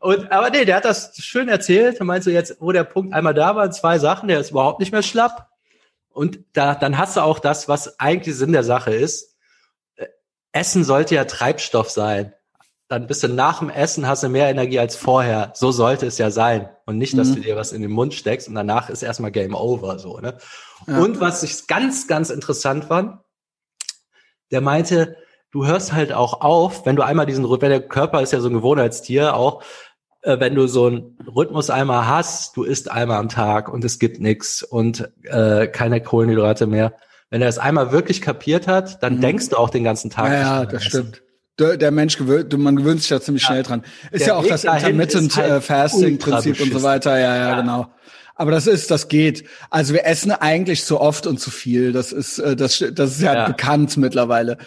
Und, 0.00 0.30
aber 0.30 0.50
nee, 0.50 0.64
der 0.64 0.76
hat 0.76 0.84
das 0.84 1.16
schön 1.16 1.48
erzählt. 1.48 2.00
Meinst 2.00 2.26
du 2.26 2.30
jetzt, 2.30 2.56
wo 2.60 2.72
der 2.72 2.84
Punkt 2.84 3.14
einmal 3.14 3.34
da 3.34 3.56
war, 3.56 3.70
zwei 3.70 3.98
Sachen, 3.98 4.28
der 4.28 4.40
ist 4.40 4.50
überhaupt 4.50 4.80
nicht 4.80 4.92
mehr 4.92 5.02
schlapp. 5.02 5.48
Und 6.10 6.40
da, 6.52 6.74
dann 6.74 6.98
hast 6.98 7.16
du 7.16 7.20
auch 7.20 7.38
das, 7.38 7.68
was 7.68 7.98
eigentlich 7.98 8.36
Sinn 8.36 8.52
der 8.52 8.64
Sache 8.64 8.94
ist. 8.94 9.36
Äh, 9.96 10.06
Essen 10.52 10.84
sollte 10.84 11.14
ja 11.14 11.24
Treibstoff 11.24 11.90
sein 11.90 12.32
dann 12.88 13.08
bist 13.08 13.22
du 13.22 13.28
nach 13.28 13.58
dem 13.58 13.70
Essen 13.70 14.06
hast 14.06 14.22
du 14.22 14.28
mehr 14.28 14.48
Energie 14.48 14.78
als 14.78 14.94
vorher. 14.94 15.52
So 15.54 15.72
sollte 15.72 16.06
es 16.06 16.18
ja 16.18 16.30
sein. 16.30 16.68
Und 16.86 16.98
nicht, 16.98 17.18
dass 17.18 17.28
mhm. 17.28 17.36
du 17.36 17.40
dir 17.40 17.56
was 17.56 17.72
in 17.72 17.82
den 17.82 17.90
Mund 17.90 18.14
steckst 18.14 18.48
und 18.48 18.54
danach 18.54 18.90
ist 18.90 19.02
erstmal 19.02 19.32
Game 19.32 19.54
Over, 19.54 19.98
so, 19.98 20.18
ne? 20.18 20.38
Ja. 20.86 20.98
Und 20.98 21.20
was 21.20 21.42
ich 21.42 21.66
ganz, 21.66 22.06
ganz 22.06 22.30
interessant 22.30 22.84
fand, 22.84 23.18
der 24.52 24.60
meinte, 24.60 25.16
du 25.50 25.66
hörst 25.66 25.92
halt 25.92 26.12
auch 26.12 26.42
auf, 26.42 26.86
wenn 26.86 26.94
du 26.94 27.02
einmal 27.02 27.26
diesen, 27.26 27.48
wenn 27.48 27.70
der 27.70 27.80
Körper 27.80 28.22
ist 28.22 28.32
ja 28.32 28.40
so 28.40 28.48
ein 28.48 28.54
Gewohnheitstier 28.54 29.34
auch, 29.34 29.64
äh, 30.22 30.38
wenn 30.38 30.54
du 30.54 30.68
so 30.68 30.86
einen 30.86 31.18
Rhythmus 31.26 31.70
einmal 31.70 32.06
hast, 32.06 32.56
du 32.56 32.62
isst 32.62 32.88
einmal 32.88 33.18
am 33.18 33.28
Tag 33.28 33.68
und 33.68 33.84
es 33.84 33.98
gibt 33.98 34.20
nichts 34.20 34.62
und 34.62 35.10
äh, 35.24 35.66
keine 35.66 36.00
Kohlenhydrate 36.00 36.68
mehr. 36.68 36.94
Wenn 37.30 37.42
er 37.42 37.48
es 37.48 37.58
einmal 37.58 37.90
wirklich 37.90 38.22
kapiert 38.22 38.68
hat, 38.68 39.02
dann 39.02 39.16
mhm. 39.16 39.22
denkst 39.22 39.48
du 39.48 39.56
auch 39.56 39.70
den 39.70 39.82
ganzen 39.82 40.10
Tag. 40.10 40.30
Ja, 40.30 40.40
ja 40.40 40.64
das 40.66 40.82
essen. 40.82 40.88
stimmt 40.88 41.25
der 41.58 41.90
Mensch 41.90 42.18
gewöhnt, 42.18 42.56
man 42.58 42.76
gewöhnt 42.76 43.00
sich 43.00 43.08
da 43.08 43.20
ziemlich 43.20 43.42
ja. 43.44 43.48
schnell 43.48 43.62
dran. 43.62 43.82
Ist 44.10 44.20
der 44.20 44.28
ja 44.28 44.34
auch 44.36 44.42
Weg 44.42 44.50
das 44.50 44.64
Intermittent 44.64 45.36
halt 45.36 45.50
äh, 45.50 45.60
Fasting 45.60 46.18
Prinzip 46.18 46.60
und 46.60 46.72
so 46.72 46.82
weiter. 46.82 47.18
Ja, 47.18 47.36
ja, 47.36 47.50
ja, 47.50 47.60
genau. 47.60 47.94
Aber 48.34 48.50
das 48.50 48.66
ist, 48.66 48.90
das 48.90 49.08
geht. 49.08 49.44
Also 49.70 49.94
wir 49.94 50.04
essen 50.04 50.30
eigentlich 50.30 50.84
zu 50.84 51.00
oft 51.00 51.26
und 51.26 51.40
zu 51.40 51.50
viel. 51.50 51.92
Das 51.92 52.12
ist, 52.12 52.38
äh, 52.38 52.54
das, 52.54 52.84
das 52.92 53.12
ist 53.12 53.22
ja, 53.22 53.34
ja. 53.34 53.46
bekannt 53.46 53.96
mittlerweile. 53.96 54.58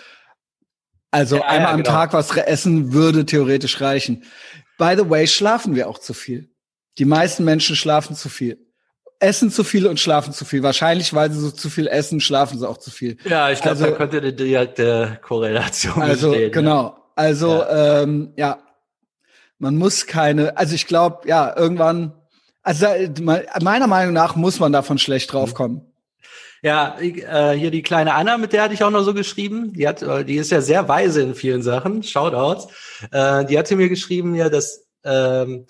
Also 1.12 1.38
ja, 1.38 1.46
einmal 1.46 1.74
am 1.74 1.84
genau. 1.84 1.92
Tag 1.92 2.14
was 2.14 2.36
essen 2.36 2.94
würde 2.94 3.26
theoretisch 3.26 3.82
reichen. 3.82 4.24
By 4.78 4.96
the 4.98 5.10
way, 5.10 5.28
schlafen 5.28 5.76
wir 5.76 5.88
auch 5.88 6.00
zu 6.00 6.14
viel. 6.14 6.50
Die 6.98 7.06
meisten 7.06 7.44
Menschen 7.44 7.76
schlafen 7.76 8.16
zu 8.16 8.30
viel 8.30 8.69
essen 9.20 9.52
zu 9.52 9.64
viel 9.64 9.86
und 9.88 10.00
schlafen 10.00 10.34
zu 10.34 10.46
viel. 10.46 10.64
Wahrscheinlich, 10.64 11.14
weil 11.14 11.32
sie 11.32 11.40
so 11.40 11.52
zu 11.52 11.70
viel 11.70 11.88
essen, 11.88 12.20
schlafen 12.22 12.58
sie 12.58 12.68
auch 12.68 12.78
zu 12.78 12.92
viel. 12.92 13.18
Ja, 13.26 13.52
ich 13.52 13.62
glaube, 13.62 13.78
also, 13.78 13.86
da 13.86 13.92
könnte 13.92 14.18
eine 14.18 14.34
direkte 14.34 15.20
Korrelation 15.22 16.02
also, 16.02 16.32
bestehen. 16.32 16.52
Genau. 16.52 16.98
Also, 17.16 17.60
ja. 17.60 18.02
Ähm, 18.04 18.34
ja, 18.38 18.60
man 19.58 19.76
muss 19.76 20.08
keine, 20.08 20.58
also 20.58 20.74
ich 20.74 20.88
glaube, 20.88 21.28
ja, 21.28 21.56
irgendwann, 21.56 22.14
also 22.64 22.88
meiner 23.22 23.88
Meinung 23.88 24.14
nach 24.14 24.36
muss 24.36 24.60
man 24.60 24.72
davon 24.72 24.98
schlecht 24.98 25.34
draufkommen. 25.34 25.82
Ja, 26.62 26.98
äh, 27.00 27.58
hier 27.58 27.72
die 27.72 27.84
kleine 27.84 28.14
Anna, 28.14 28.38
mit 28.38 28.52
der 28.52 28.64
hatte 28.64 28.74
ich 28.74 28.84
auch 28.84 28.90
noch 28.90 29.04
so 29.04 29.14
geschrieben. 29.14 29.74
Die 29.74 29.88
hat, 29.88 30.02
äh, 30.02 30.26
die 30.26 30.36
ist 30.36 30.52
ja 30.52 30.62
sehr 30.62 30.88
weise 30.88 31.22
in 31.22 31.36
vielen 31.36 31.62
Sachen. 31.62 32.04
Shoutouts. 32.04 32.68
Äh, 33.12 33.46
die 33.46 33.58
hatte 33.58 33.76
mir 33.78 33.88
geschrieben, 33.88 34.36
ja, 34.36 34.50
dass 34.50 34.86
ähm, 35.06 35.68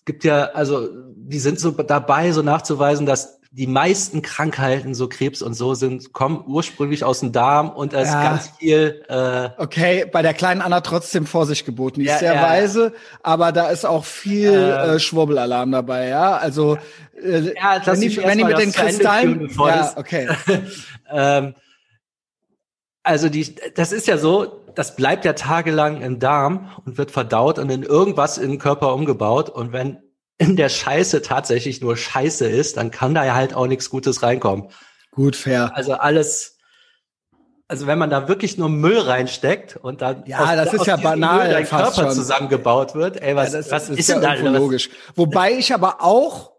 es 0.00 0.06
gibt 0.06 0.24
ja, 0.24 0.44
also 0.54 0.88
die 1.14 1.38
sind 1.38 1.60
so 1.60 1.72
dabei, 1.72 2.32
so 2.32 2.40
nachzuweisen, 2.40 3.04
dass 3.04 3.38
die 3.50 3.66
meisten 3.66 4.22
Krankheiten, 4.22 4.94
so 4.94 5.08
Krebs 5.08 5.42
und 5.42 5.52
so, 5.52 5.74
sind 5.74 6.14
kommen 6.14 6.42
ursprünglich 6.46 7.04
aus 7.04 7.20
dem 7.20 7.32
Darm 7.32 7.68
und 7.68 7.92
da 7.92 8.00
ist 8.00 8.08
ja. 8.08 8.22
ganz 8.22 8.48
viel. 8.58 9.04
Äh, 9.08 9.50
okay, 9.58 10.06
bei 10.10 10.22
der 10.22 10.32
kleinen 10.32 10.62
Anna 10.62 10.80
trotzdem 10.80 11.26
Vorsicht 11.26 11.66
geboten. 11.66 12.00
Die 12.00 12.06
ja, 12.06 12.14
ist 12.14 12.20
sehr 12.20 12.34
ja. 12.34 12.42
weise, 12.42 12.94
aber 13.22 13.52
da 13.52 13.68
ist 13.68 13.84
auch 13.84 14.06
viel 14.06 14.54
äh, 14.54 14.94
äh, 14.94 14.98
Schwurbelalarm 14.98 15.70
dabei. 15.70 16.08
Ja, 16.08 16.38
also 16.38 16.78
äh, 17.22 17.54
ja, 17.54 17.82
wenn, 17.84 18.00
die, 18.00 18.16
wenn 18.16 18.38
die 18.38 18.44
mit 18.44 18.58
den 18.58 18.72
Kristallen. 18.72 19.50
Ja, 19.58 19.92
okay. 19.96 20.30
ähm, 21.10 21.54
also 23.02 23.28
die, 23.28 23.54
das 23.74 23.92
ist 23.92 24.06
ja 24.06 24.16
so, 24.16 24.59
das 24.74 24.96
bleibt 24.96 25.24
ja 25.24 25.32
tagelang 25.32 26.02
im 26.02 26.18
Darm 26.18 26.70
und 26.84 26.98
wird 26.98 27.10
verdaut 27.10 27.58
und 27.58 27.70
in 27.70 27.82
irgendwas 27.82 28.38
in 28.38 28.50
den 28.50 28.58
Körper 28.58 28.94
umgebaut. 28.94 29.50
Und 29.50 29.72
wenn 29.72 29.98
in 30.38 30.56
der 30.56 30.68
Scheiße 30.68 31.22
tatsächlich 31.22 31.80
nur 31.80 31.96
Scheiße 31.96 32.48
ist, 32.48 32.76
dann 32.76 32.90
kann 32.90 33.14
da 33.14 33.24
ja 33.24 33.34
halt 33.34 33.54
auch 33.54 33.66
nichts 33.66 33.90
Gutes 33.90 34.22
reinkommen. 34.22 34.68
Gut, 35.10 35.36
fair. 35.36 35.72
Also 35.74 35.94
alles, 35.94 36.58
also 37.68 37.86
wenn 37.86 37.98
man 37.98 38.10
da 38.10 38.26
wirklich 38.26 38.56
nur 38.56 38.68
Müll 38.68 38.98
reinsteckt 38.98 39.76
und 39.76 40.00
dann 40.00 40.24
ja, 40.26 40.38
aus, 40.38 40.56
das 40.56 40.72
ist 40.72 40.86
ja 40.86 40.96
banal, 40.96 41.44
Müll 41.44 41.52
dein 41.52 41.66
Körper 41.66 41.92
schon. 41.92 42.12
zusammengebaut 42.12 42.94
wird, 42.94 43.20
ey, 43.20 43.36
was, 43.36 43.52
ja, 43.52 43.58
das, 43.58 43.70
was 43.70 43.90
ist, 43.90 43.98
ist 43.98 44.08
denn 44.08 44.22
ja 44.22 44.34
da 44.34 44.50
logisch? 44.50 44.88
Wobei 45.14 45.52
ich 45.52 45.74
aber 45.74 46.00
auch, 46.00 46.52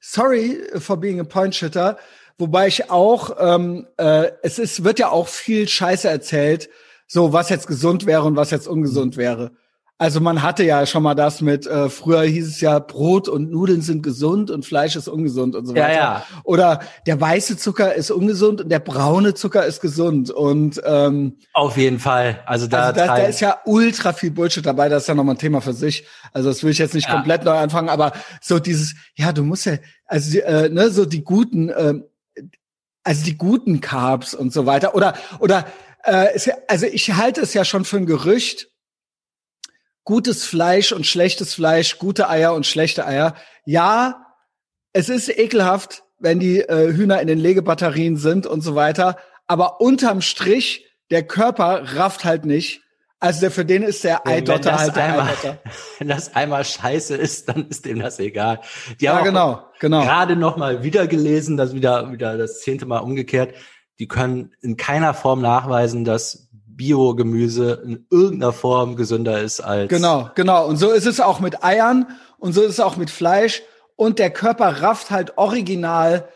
sorry 0.00 0.58
for 0.78 0.96
being 0.96 1.20
a 1.20 1.24
point 1.24 1.54
shitter, 1.54 1.98
wobei 2.38 2.68
ich 2.68 2.90
auch, 2.90 3.36
ähm, 3.38 3.86
äh, 3.96 4.30
es 4.42 4.58
ist, 4.58 4.82
wird 4.82 4.98
ja 4.98 5.10
auch 5.10 5.28
viel 5.28 5.68
Scheiße 5.68 6.08
erzählt, 6.08 6.70
so 7.06 7.32
was 7.32 7.48
jetzt 7.48 7.66
gesund 7.66 8.06
wäre 8.06 8.24
und 8.24 8.36
was 8.36 8.50
jetzt 8.50 8.68
ungesund 8.68 9.16
wäre. 9.16 9.52
Also 9.98 10.20
man 10.20 10.42
hatte 10.42 10.62
ja 10.62 10.84
schon 10.84 11.02
mal 11.02 11.14
das 11.14 11.40
mit, 11.40 11.66
äh, 11.66 11.88
früher 11.88 12.20
hieß 12.20 12.46
es 12.46 12.60
ja, 12.60 12.80
Brot 12.80 13.28
und 13.30 13.50
Nudeln 13.50 13.80
sind 13.80 14.02
gesund 14.02 14.50
und 14.50 14.66
Fleisch 14.66 14.94
ist 14.94 15.08
ungesund 15.08 15.56
und 15.56 15.64
so 15.64 15.74
weiter. 15.74 15.88
Ja, 15.88 15.94
ja. 15.94 16.26
Oder 16.44 16.80
der 17.06 17.18
weiße 17.18 17.56
Zucker 17.56 17.94
ist 17.94 18.10
ungesund 18.10 18.60
und 18.60 18.68
der 18.68 18.78
braune 18.78 19.32
Zucker 19.32 19.64
ist 19.64 19.80
gesund. 19.80 20.30
Und 20.30 20.82
ähm, 20.84 21.38
auf 21.54 21.78
jeden 21.78 21.98
Fall. 21.98 22.40
Also 22.44 22.66
da, 22.66 22.88
also 22.88 23.00
da, 23.00 23.06
da 23.06 23.16
ist 23.16 23.40
ja 23.40 23.56
ultra 23.64 24.12
viel 24.12 24.32
Bullshit 24.32 24.66
dabei, 24.66 24.90
das 24.90 25.04
ist 25.04 25.08
ja 25.08 25.14
nochmal 25.14 25.36
ein 25.36 25.38
Thema 25.38 25.62
für 25.62 25.72
sich. 25.72 26.06
Also 26.34 26.50
das 26.50 26.62
will 26.62 26.72
ich 26.72 26.78
jetzt 26.78 26.94
nicht 26.94 27.08
ja. 27.08 27.14
komplett 27.14 27.44
neu 27.44 27.56
anfangen, 27.56 27.88
aber 27.88 28.12
so 28.42 28.58
dieses, 28.58 28.96
ja, 29.14 29.32
du 29.32 29.44
musst 29.44 29.64
ja, 29.64 29.78
also 30.04 30.38
äh, 30.40 30.68
ne, 30.68 30.90
so 30.90 31.06
die 31.06 31.24
guten, 31.24 31.70
äh, 31.70 31.94
also 33.02 33.24
die 33.24 33.38
guten 33.38 33.80
Carbs 33.80 34.34
und 34.34 34.52
so 34.52 34.66
weiter. 34.66 34.94
Oder, 34.94 35.14
oder 35.38 35.64
äh, 36.04 36.38
also 36.68 36.86
ich 36.86 37.12
halte 37.14 37.40
es 37.40 37.54
ja 37.54 37.64
schon 37.64 37.84
für 37.84 37.96
ein 37.96 38.06
Gerücht, 38.06 38.68
gutes 40.04 40.44
Fleisch 40.44 40.92
und 40.92 41.06
schlechtes 41.06 41.54
Fleisch, 41.54 41.98
gute 41.98 42.28
Eier 42.28 42.54
und 42.54 42.66
schlechte 42.66 43.06
Eier. 43.06 43.34
Ja, 43.64 44.26
es 44.92 45.08
ist 45.08 45.28
ekelhaft, 45.28 46.04
wenn 46.18 46.38
die 46.38 46.60
äh, 46.60 46.94
Hühner 46.94 47.20
in 47.20 47.26
den 47.26 47.38
Legebatterien 47.38 48.16
sind 48.16 48.46
und 48.46 48.62
so 48.62 48.74
weiter. 48.74 49.18
Aber 49.46 49.80
unterm 49.80 50.22
Strich, 50.22 50.86
der 51.10 51.22
Körper 51.22 51.96
rafft 51.96 52.24
halt 52.24 52.44
nicht. 52.44 52.82
Also 53.18 53.40
der, 53.40 53.50
für 53.50 53.64
den 53.64 53.82
ist 53.82 54.04
der 54.04 54.26
Eidotter 54.26 54.78
halt 54.78 54.94
der 54.94 55.04
einmal, 55.04 55.28
Eidotter. 55.28 55.58
Wenn 55.98 56.08
das 56.08 56.34
einmal 56.34 56.64
scheiße 56.64 57.16
ist, 57.16 57.48
dann 57.48 57.68
ist 57.68 57.84
dem 57.84 57.98
das 57.98 58.18
egal. 58.18 58.60
Die 59.00 59.06
ja, 59.06 59.22
genau, 59.22 59.64
genau. 59.80 60.02
Gerade 60.02 60.36
noch 60.36 60.56
mal 60.56 60.82
wieder 60.82 61.06
gelesen, 61.06 61.56
das 61.56 61.74
wieder, 61.74 62.12
wieder 62.12 62.36
das 62.36 62.60
zehnte 62.60 62.86
Mal 62.86 62.98
umgekehrt. 62.98 63.54
Die 63.98 64.08
können 64.08 64.52
in 64.60 64.76
keiner 64.76 65.14
Form 65.14 65.40
nachweisen, 65.40 66.04
dass 66.04 66.48
Biogemüse 66.52 67.82
in 67.84 68.06
irgendeiner 68.10 68.52
Form 68.52 68.96
gesünder 68.96 69.40
ist 69.40 69.60
als. 69.60 69.88
Genau, 69.88 70.30
genau. 70.34 70.66
Und 70.66 70.76
so 70.76 70.90
ist 70.90 71.06
es 71.06 71.20
auch 71.20 71.40
mit 71.40 71.64
Eiern 71.64 72.06
und 72.38 72.52
so 72.52 72.62
ist 72.62 72.72
es 72.72 72.80
auch 72.80 72.96
mit 72.96 73.10
Fleisch. 73.10 73.62
Und 73.96 74.18
der 74.18 74.30
Körper 74.30 74.82
rafft 74.82 75.10
halt 75.10 75.38
original 75.38 76.28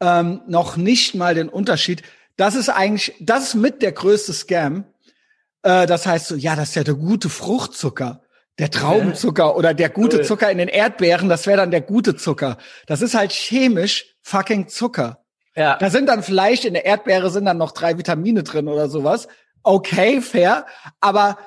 ähm, 0.00 0.42
noch 0.48 0.76
nicht 0.76 1.14
mal 1.14 1.34
den 1.34 1.48
Unterschied. 1.48 2.02
Das 2.36 2.56
ist 2.56 2.68
eigentlich, 2.68 3.14
das 3.20 3.48
ist 3.48 3.54
mit 3.54 3.82
der 3.82 3.92
größte 3.92 4.32
Scam. 4.32 4.84
Äh, 5.62 5.86
das 5.86 6.06
heißt 6.06 6.26
so, 6.26 6.34
ja, 6.34 6.56
das 6.56 6.70
ist 6.70 6.74
ja 6.74 6.84
der 6.84 6.94
gute 6.94 7.28
Fruchtzucker. 7.28 8.22
Der 8.58 8.70
Traubenzucker 8.70 9.56
oder 9.56 9.74
der 9.74 9.90
gute 9.90 10.22
Zucker 10.22 10.48
in 10.48 10.58
den 10.58 10.68
Erdbeeren, 10.68 11.28
das 11.28 11.46
wäre 11.48 11.56
dann 11.56 11.72
der 11.72 11.80
gute 11.80 12.14
Zucker. 12.14 12.56
Das 12.86 13.02
ist 13.02 13.14
halt 13.14 13.32
chemisch 13.32 14.16
fucking 14.22 14.68
Zucker. 14.68 15.23
Ja. 15.56 15.76
Da 15.78 15.90
sind 15.90 16.08
dann 16.08 16.22
vielleicht 16.22 16.64
in 16.64 16.74
der 16.74 16.84
Erdbeere 16.84 17.30
sind 17.30 17.44
dann 17.44 17.58
noch 17.58 17.72
drei 17.72 17.96
Vitamine 17.96 18.42
drin 18.42 18.68
oder 18.68 18.88
sowas 18.88 19.28
okay, 19.64 20.20
fair, 20.20 20.66
aber 21.00 21.38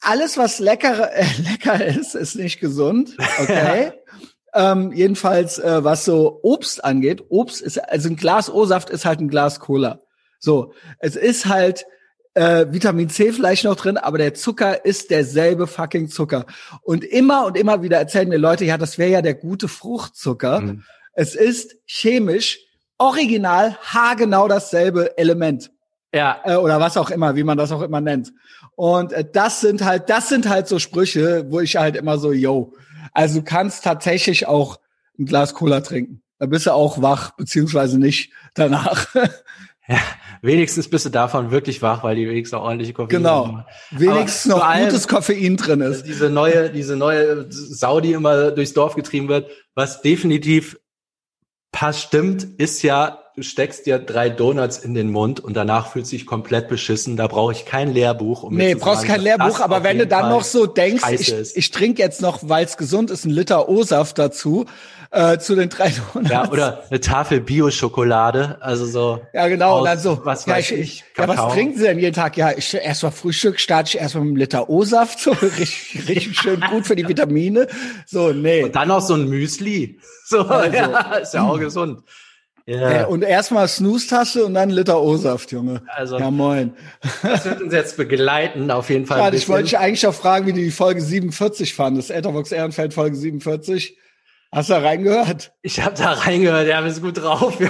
alles, 0.00 0.38
was 0.38 0.58
lecker, 0.60 1.12
äh, 1.14 1.26
lecker 1.42 1.84
ist, 1.84 2.14
ist 2.14 2.36
nicht 2.36 2.60
gesund. 2.60 3.16
Okay. 3.40 3.92
ähm, 4.54 4.92
jedenfalls, 4.92 5.58
äh, 5.58 5.84
was 5.84 6.06
so 6.06 6.40
Obst 6.42 6.82
angeht, 6.82 7.24
Obst 7.28 7.60
ist, 7.60 7.78
also 7.78 8.08
ein 8.08 8.16
Glas 8.16 8.48
O-Saft 8.48 8.88
ist 8.88 9.04
halt 9.04 9.20
ein 9.20 9.28
Glas 9.28 9.60
Cola. 9.60 10.00
So, 10.38 10.72
es 10.98 11.16
ist 11.16 11.46
halt 11.46 11.86
äh, 12.34 12.66
Vitamin 12.68 13.08
C 13.08 13.32
vielleicht 13.32 13.64
noch 13.64 13.76
drin, 13.76 13.96
aber 13.96 14.18
der 14.18 14.34
Zucker 14.34 14.84
ist 14.84 15.10
derselbe 15.10 15.66
fucking 15.66 16.08
Zucker. 16.08 16.46
Und 16.82 17.04
immer 17.04 17.46
und 17.46 17.56
immer 17.56 17.82
wieder 17.82 17.98
erzählen 17.98 18.28
mir 18.28 18.38
Leute, 18.38 18.64
ja, 18.64 18.76
das 18.76 18.98
wäre 18.98 19.10
ja 19.10 19.22
der 19.22 19.34
gute 19.34 19.68
Fruchtzucker. 19.68 20.60
Mhm. 20.60 20.84
Es 21.14 21.34
ist 21.34 21.76
chemisch 21.86 22.58
original 22.98 23.76
haargenau 23.82 24.48
dasselbe 24.48 25.16
Element. 25.18 25.70
Ja. 26.14 26.40
Äh, 26.44 26.56
oder 26.56 26.80
was 26.80 26.96
auch 26.96 27.10
immer, 27.10 27.34
wie 27.34 27.44
man 27.44 27.58
das 27.58 27.72
auch 27.72 27.82
immer 27.82 28.00
nennt. 28.00 28.32
Und 28.76 29.12
äh, 29.12 29.24
das 29.30 29.60
sind 29.60 29.84
halt, 29.84 30.08
das 30.10 30.28
sind 30.28 30.48
halt 30.48 30.68
so 30.68 30.78
Sprüche, 30.78 31.46
wo 31.50 31.60
ich 31.60 31.76
halt 31.76 31.96
immer 31.96 32.18
so, 32.18 32.32
yo, 32.32 32.72
also 33.12 33.40
du 33.40 33.44
kannst 33.44 33.84
tatsächlich 33.84 34.46
auch 34.46 34.78
ein 35.18 35.26
Glas 35.26 35.54
Cola 35.54 35.80
trinken. 35.80 36.22
Da 36.38 36.46
bist 36.46 36.66
du 36.66 36.72
auch 36.72 37.02
wach, 37.02 37.32
beziehungsweise 37.36 37.98
nicht 37.98 38.32
danach. 38.54 39.06
Ja, 39.86 39.98
wenigstens 40.40 40.88
bist 40.88 41.04
du 41.04 41.10
davon 41.10 41.50
wirklich 41.50 41.82
wach, 41.82 42.02
weil 42.02 42.16
die 42.16 42.26
wenigstens 42.26 42.58
auch 42.58 42.62
ordentliche 42.62 42.94
Koffein 42.94 43.18
Genau. 43.18 43.46
Haben. 43.48 43.64
Wenigstens 43.90 44.50
noch 44.50 44.74
gutes 44.78 45.08
Koffein 45.08 45.58
drin 45.58 45.82
ist. 45.82 46.04
Diese 46.04 46.30
neue, 46.30 46.70
diese 46.70 46.96
neue 46.96 47.44
Sau, 47.50 48.00
die 48.00 48.12
immer 48.12 48.50
durchs 48.50 48.72
Dorf 48.72 48.94
getrieben 48.94 49.28
wird, 49.28 49.50
was 49.74 50.00
definitiv 50.00 50.78
passt 51.74 52.02
stimmt, 52.02 52.44
ist 52.58 52.82
ja 52.82 53.23
du 53.36 53.42
steckst 53.42 53.86
dir 53.86 53.98
drei 53.98 54.30
Donuts 54.30 54.78
in 54.78 54.94
den 54.94 55.10
Mund 55.10 55.40
und 55.40 55.54
danach 55.54 55.88
fühlst 55.88 56.12
du 56.12 56.16
dich 56.16 56.26
komplett 56.26 56.68
beschissen. 56.68 57.16
Da 57.16 57.26
brauche 57.26 57.52
ich 57.52 57.64
kein 57.64 57.92
Lehrbuch. 57.92 58.44
Um 58.44 58.54
nee, 58.54 58.74
brauchst 58.74 59.02
sagen, 59.02 59.14
kein 59.14 59.20
Lehrbuch, 59.22 59.60
aber 59.60 59.82
wenn 59.82 59.98
du 59.98 60.06
dann 60.06 60.22
Fall 60.22 60.30
noch 60.30 60.44
so 60.44 60.66
denkst, 60.66 61.04
ich, 61.10 61.56
ich 61.56 61.70
trinke 61.70 62.00
jetzt 62.00 62.22
noch, 62.22 62.40
weil 62.42 62.64
es 62.64 62.76
gesund 62.76 63.10
ist, 63.10 63.24
einen 63.24 63.34
Liter 63.34 63.68
O-Saft 63.68 64.18
dazu, 64.18 64.66
äh, 65.10 65.38
zu 65.38 65.54
den 65.54 65.68
drei 65.68 65.92
Donuts. 66.12 66.30
Ja, 66.30 66.48
oder 66.50 66.84
eine 66.90 67.00
Tafel 67.00 67.40
Bio-Schokolade, 67.40 68.58
also 68.60 68.86
so. 68.86 69.20
Ja, 69.32 69.48
genau, 69.48 69.74
aus, 69.74 69.78
und 69.80 69.86
dann 69.86 69.98
so, 69.98 70.20
was 70.24 70.46
ja, 70.46 70.54
weiß 70.54 70.70
ich, 70.72 70.80
ich 70.80 71.04
ja, 71.16 71.28
was 71.28 71.52
trinken 71.52 71.78
Sie 71.78 71.84
denn 71.84 71.98
jeden 71.98 72.14
Tag? 72.14 72.36
Ja, 72.36 72.52
ich 72.56 72.74
erstmal 72.74 73.12
Frühstück, 73.12 73.58
starte 73.60 73.90
ich 73.90 73.98
erstmal 74.00 74.24
mit 74.24 74.30
einem 74.32 74.36
Liter 74.38 74.68
O-Saft, 74.68 75.20
so 75.20 75.30
richtig, 75.42 76.08
richtig 76.08 76.38
schön 76.38 76.60
gut 76.60 76.86
für 76.86 76.96
die 76.96 77.06
Vitamine. 77.06 77.66
So, 78.06 78.32
nee. 78.32 78.64
Und 78.64 78.74
dann 78.74 78.88
noch 78.88 79.00
so 79.00 79.14
ein 79.14 79.28
Müsli. 79.28 79.98
So, 80.26 80.40
also, 80.40 80.74
ja, 80.74 81.16
ist 81.16 81.34
ja 81.34 81.42
auch 81.42 81.58
gesund. 81.58 82.02
Ja. 82.66 83.02
Äh, 83.02 83.04
und 83.06 83.22
erstmal 83.22 83.68
Snooze-Tasse 83.68 84.46
und 84.46 84.54
dann 84.54 84.70
Liter 84.70 85.00
O-Saft, 85.02 85.52
Junge. 85.52 85.82
Also, 85.86 86.18
ja, 86.18 86.30
moin. 86.30 86.74
Das 87.22 87.44
wird 87.44 87.60
uns 87.60 87.74
jetzt 87.74 87.96
begleiten, 87.96 88.70
auf 88.70 88.88
jeden 88.88 89.04
Fall. 89.06 89.18
Ja, 89.18 89.32
ich 89.32 89.48
wollte 89.48 89.64
dich 89.64 89.78
eigentlich 89.78 90.06
auch 90.06 90.14
fragen, 90.14 90.46
wie 90.46 90.52
du 90.52 90.60
die 90.60 90.70
Folge 90.70 91.02
47 91.02 91.74
fandest. 91.74 92.10
Etherbox 92.10 92.52
Ehrenfeld 92.52 92.94
Folge 92.94 93.16
47. 93.16 93.98
Hast 94.50 94.70
du 94.70 94.74
da 94.74 94.80
reingehört? 94.80 95.52
Ich 95.62 95.80
habe 95.82 95.96
da 95.96 96.12
reingehört, 96.12 96.68
ja, 96.68 96.80
bist 96.80 97.02
gut 97.02 97.20
drauf. 97.20 97.58
ja, 97.60 97.66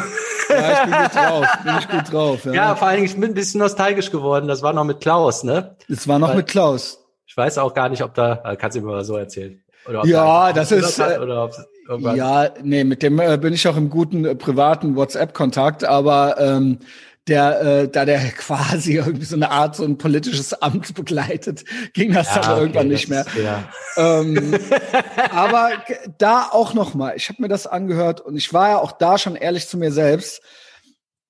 ich 0.73 0.91
bin 0.91 0.93
gut 0.93 1.15
drauf, 1.15 1.47
bin 1.65 1.75
ich 1.79 1.89
gut 1.89 2.13
drauf. 2.13 2.45
Ja. 2.45 2.53
ja, 2.53 2.75
vor 2.77 2.89
allen 2.89 2.97
Dingen, 2.97 3.07
ich 3.09 3.15
bin 3.15 3.31
ein 3.31 3.35
bisschen 3.35 3.61
nostalgisch 3.61 4.11
geworden. 4.11 4.47
Das 4.47 4.63
war 4.63 4.75
noch 4.75 4.85
mit 4.85 5.01
Klaus, 5.01 5.45
ne? 5.45 5.77
Das 5.89 6.07
war 6.07 6.19
noch 6.19 6.29
Weil, 6.29 6.37
mit 6.37 6.47
Klaus. 6.47 7.01
Ich 7.27 7.37
weiß 7.37 7.59
auch 7.59 7.75
gar 7.75 7.89
nicht, 7.89 8.05
ob 8.05 8.15
da, 8.15 8.43
äh, 8.45 8.57
kannst 8.57 8.77
du 8.77 8.83
mir 8.83 8.93
mal 8.93 9.05
so 9.05 9.17
erzählen. 9.17 9.61
ja, 10.05 10.53
das 10.53 10.71
ist, 10.73 10.99
hat, 11.01 11.21
oder 11.21 11.51
ja, 11.99 12.51
nee, 12.63 12.85
mit 12.85 13.03
dem 13.03 13.19
äh, 13.19 13.37
bin 13.39 13.53
ich 13.53 13.67
auch 13.69 13.77
im 13.77 13.91
guten 13.91 14.25
äh, 14.25 14.35
privaten 14.35 14.97
WhatsApp-Kontakt, 14.97 15.85
aber 15.85 16.37
ähm, 16.39 16.79
der, 17.27 17.61
äh, 17.61 17.89
da 17.89 18.05
der 18.05 18.21
quasi 18.37 18.95
irgendwie 18.95 19.25
so 19.25 19.37
eine 19.37 19.51
Art 19.51 19.77
so 19.77 19.85
ein 19.85 19.99
politisches 19.99 20.55
Amt 20.55 20.95
begleitet, 20.95 21.65
ging 21.93 22.13
das 22.13 22.29
ja, 22.29 22.41
dann 22.41 22.53
okay, 22.53 22.61
irgendwann 22.61 22.89
nicht 22.89 23.09
mehr. 23.09 23.27
Ist, 23.27 23.37
ja. 23.37 23.69
ähm, 23.97 24.59
aber 25.31 25.71
da 26.19 26.49
auch 26.51 26.75
noch 26.75 26.95
mal, 26.95 27.15
ich 27.17 27.29
habe 27.29 27.43
mir 27.43 27.49
das 27.49 27.67
angehört 27.67 28.21
und 28.21 28.37
ich 28.37 28.53
war 28.53 28.71
ja 28.71 28.79
auch 28.79 28.93
da 28.93 29.19
schon 29.19 29.37
ehrlich 29.37 29.69
zu 29.69 29.79
mir 29.79 29.93
selbst. 29.93 30.43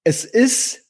Es 0.05 0.25
ist 0.25 0.83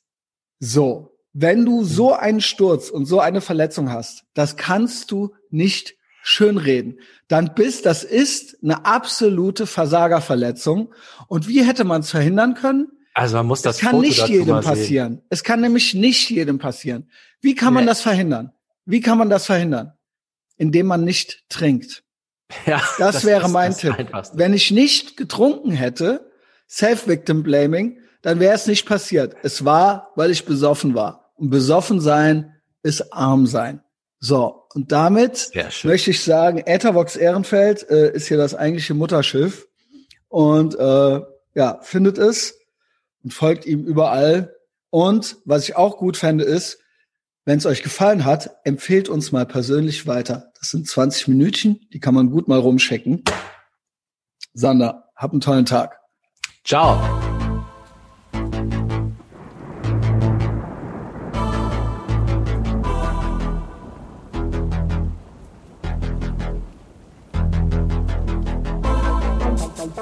so, 0.58 1.16
wenn 1.32 1.64
du 1.64 1.84
so 1.84 2.12
einen 2.12 2.40
Sturz 2.40 2.90
und 2.90 3.06
so 3.06 3.20
eine 3.20 3.40
Verletzung 3.40 3.90
hast, 3.90 4.24
das 4.34 4.56
kannst 4.56 5.10
du 5.10 5.34
nicht 5.50 5.94
schönreden, 6.24 6.98
dann 7.28 7.54
bist, 7.54 7.84
das 7.84 8.02
ist 8.02 8.56
eine 8.62 8.86
absolute 8.86 9.66
Versagerverletzung. 9.66 10.94
Und 11.28 11.48
wie 11.48 11.62
hätte 11.62 11.84
man 11.84 12.00
es 12.00 12.10
verhindern 12.10 12.54
können? 12.54 12.88
Also 13.12 13.36
man 13.36 13.46
muss 13.46 13.60
das 13.60 13.76
Es 13.76 13.82
kann 13.82 13.90
Foto 13.90 14.02
nicht 14.02 14.26
jedem 14.26 14.60
passieren. 14.60 15.22
Es 15.28 15.44
kann 15.44 15.60
nämlich 15.60 15.92
nicht 15.94 16.30
jedem 16.30 16.58
passieren. 16.58 17.10
Wie 17.42 17.54
kann 17.54 17.74
man 17.74 17.86
das 17.86 18.00
verhindern? 18.00 18.52
Wie 18.86 19.00
kann 19.00 19.18
man 19.18 19.28
das 19.28 19.44
verhindern? 19.44 19.92
Indem 20.56 20.86
man 20.86 21.04
nicht 21.04 21.48
trinkt. 21.48 22.02
Ja, 22.66 22.76
das, 22.98 23.16
das 23.16 23.24
wäre 23.24 23.48
mein 23.48 23.74
Tipp. 23.74 23.98
Einfachste. 23.98 24.38
Wenn 24.38 24.52
ich 24.52 24.70
nicht 24.70 25.16
getrunken 25.16 25.72
hätte, 25.72 26.30
Self-Victim-Blaming, 26.68 27.98
dann 28.22 28.38
wäre 28.38 28.54
es 28.54 28.66
nicht 28.66 28.86
passiert. 28.86 29.34
Es 29.42 29.64
war, 29.64 30.12
weil 30.14 30.30
ich 30.30 30.44
besoffen 30.44 30.94
war. 30.94 31.32
Und 31.36 31.50
besoffen 31.50 32.00
sein 32.00 32.54
ist 32.82 33.12
arm 33.12 33.46
sein. 33.46 33.83
So, 34.20 34.64
und 34.74 34.90
damit 34.90 35.50
möchte 35.84 36.10
ich 36.10 36.24
sagen, 36.24 36.58
Ethervox 36.58 37.16
Ehrenfeld 37.16 37.88
äh, 37.90 38.12
ist 38.12 38.28
hier 38.28 38.38
das 38.38 38.54
eigentliche 38.54 38.94
Mutterschiff. 38.94 39.66
Und 40.28 40.74
äh, 40.78 41.20
ja, 41.54 41.78
findet 41.82 42.18
es 42.18 42.58
und 43.22 43.32
folgt 43.32 43.66
ihm 43.66 43.84
überall. 43.84 44.54
Und 44.90 45.36
was 45.44 45.64
ich 45.64 45.76
auch 45.76 45.96
gut 45.98 46.16
fände, 46.16 46.44
ist, 46.44 46.78
wenn 47.44 47.58
es 47.58 47.66
euch 47.66 47.82
gefallen 47.82 48.24
hat, 48.24 48.56
empfehlt 48.64 49.08
uns 49.08 49.30
mal 49.30 49.46
persönlich 49.46 50.06
weiter. 50.06 50.52
Das 50.58 50.70
sind 50.70 50.88
20 50.88 51.28
Minütchen, 51.28 51.86
die 51.92 52.00
kann 52.00 52.14
man 52.14 52.30
gut 52.30 52.48
mal 52.48 52.58
rumchecken. 52.58 53.22
Sander, 54.54 55.10
hab 55.14 55.32
einen 55.32 55.40
tollen 55.40 55.66
Tag. 55.66 56.00
Ciao. 56.64 57.23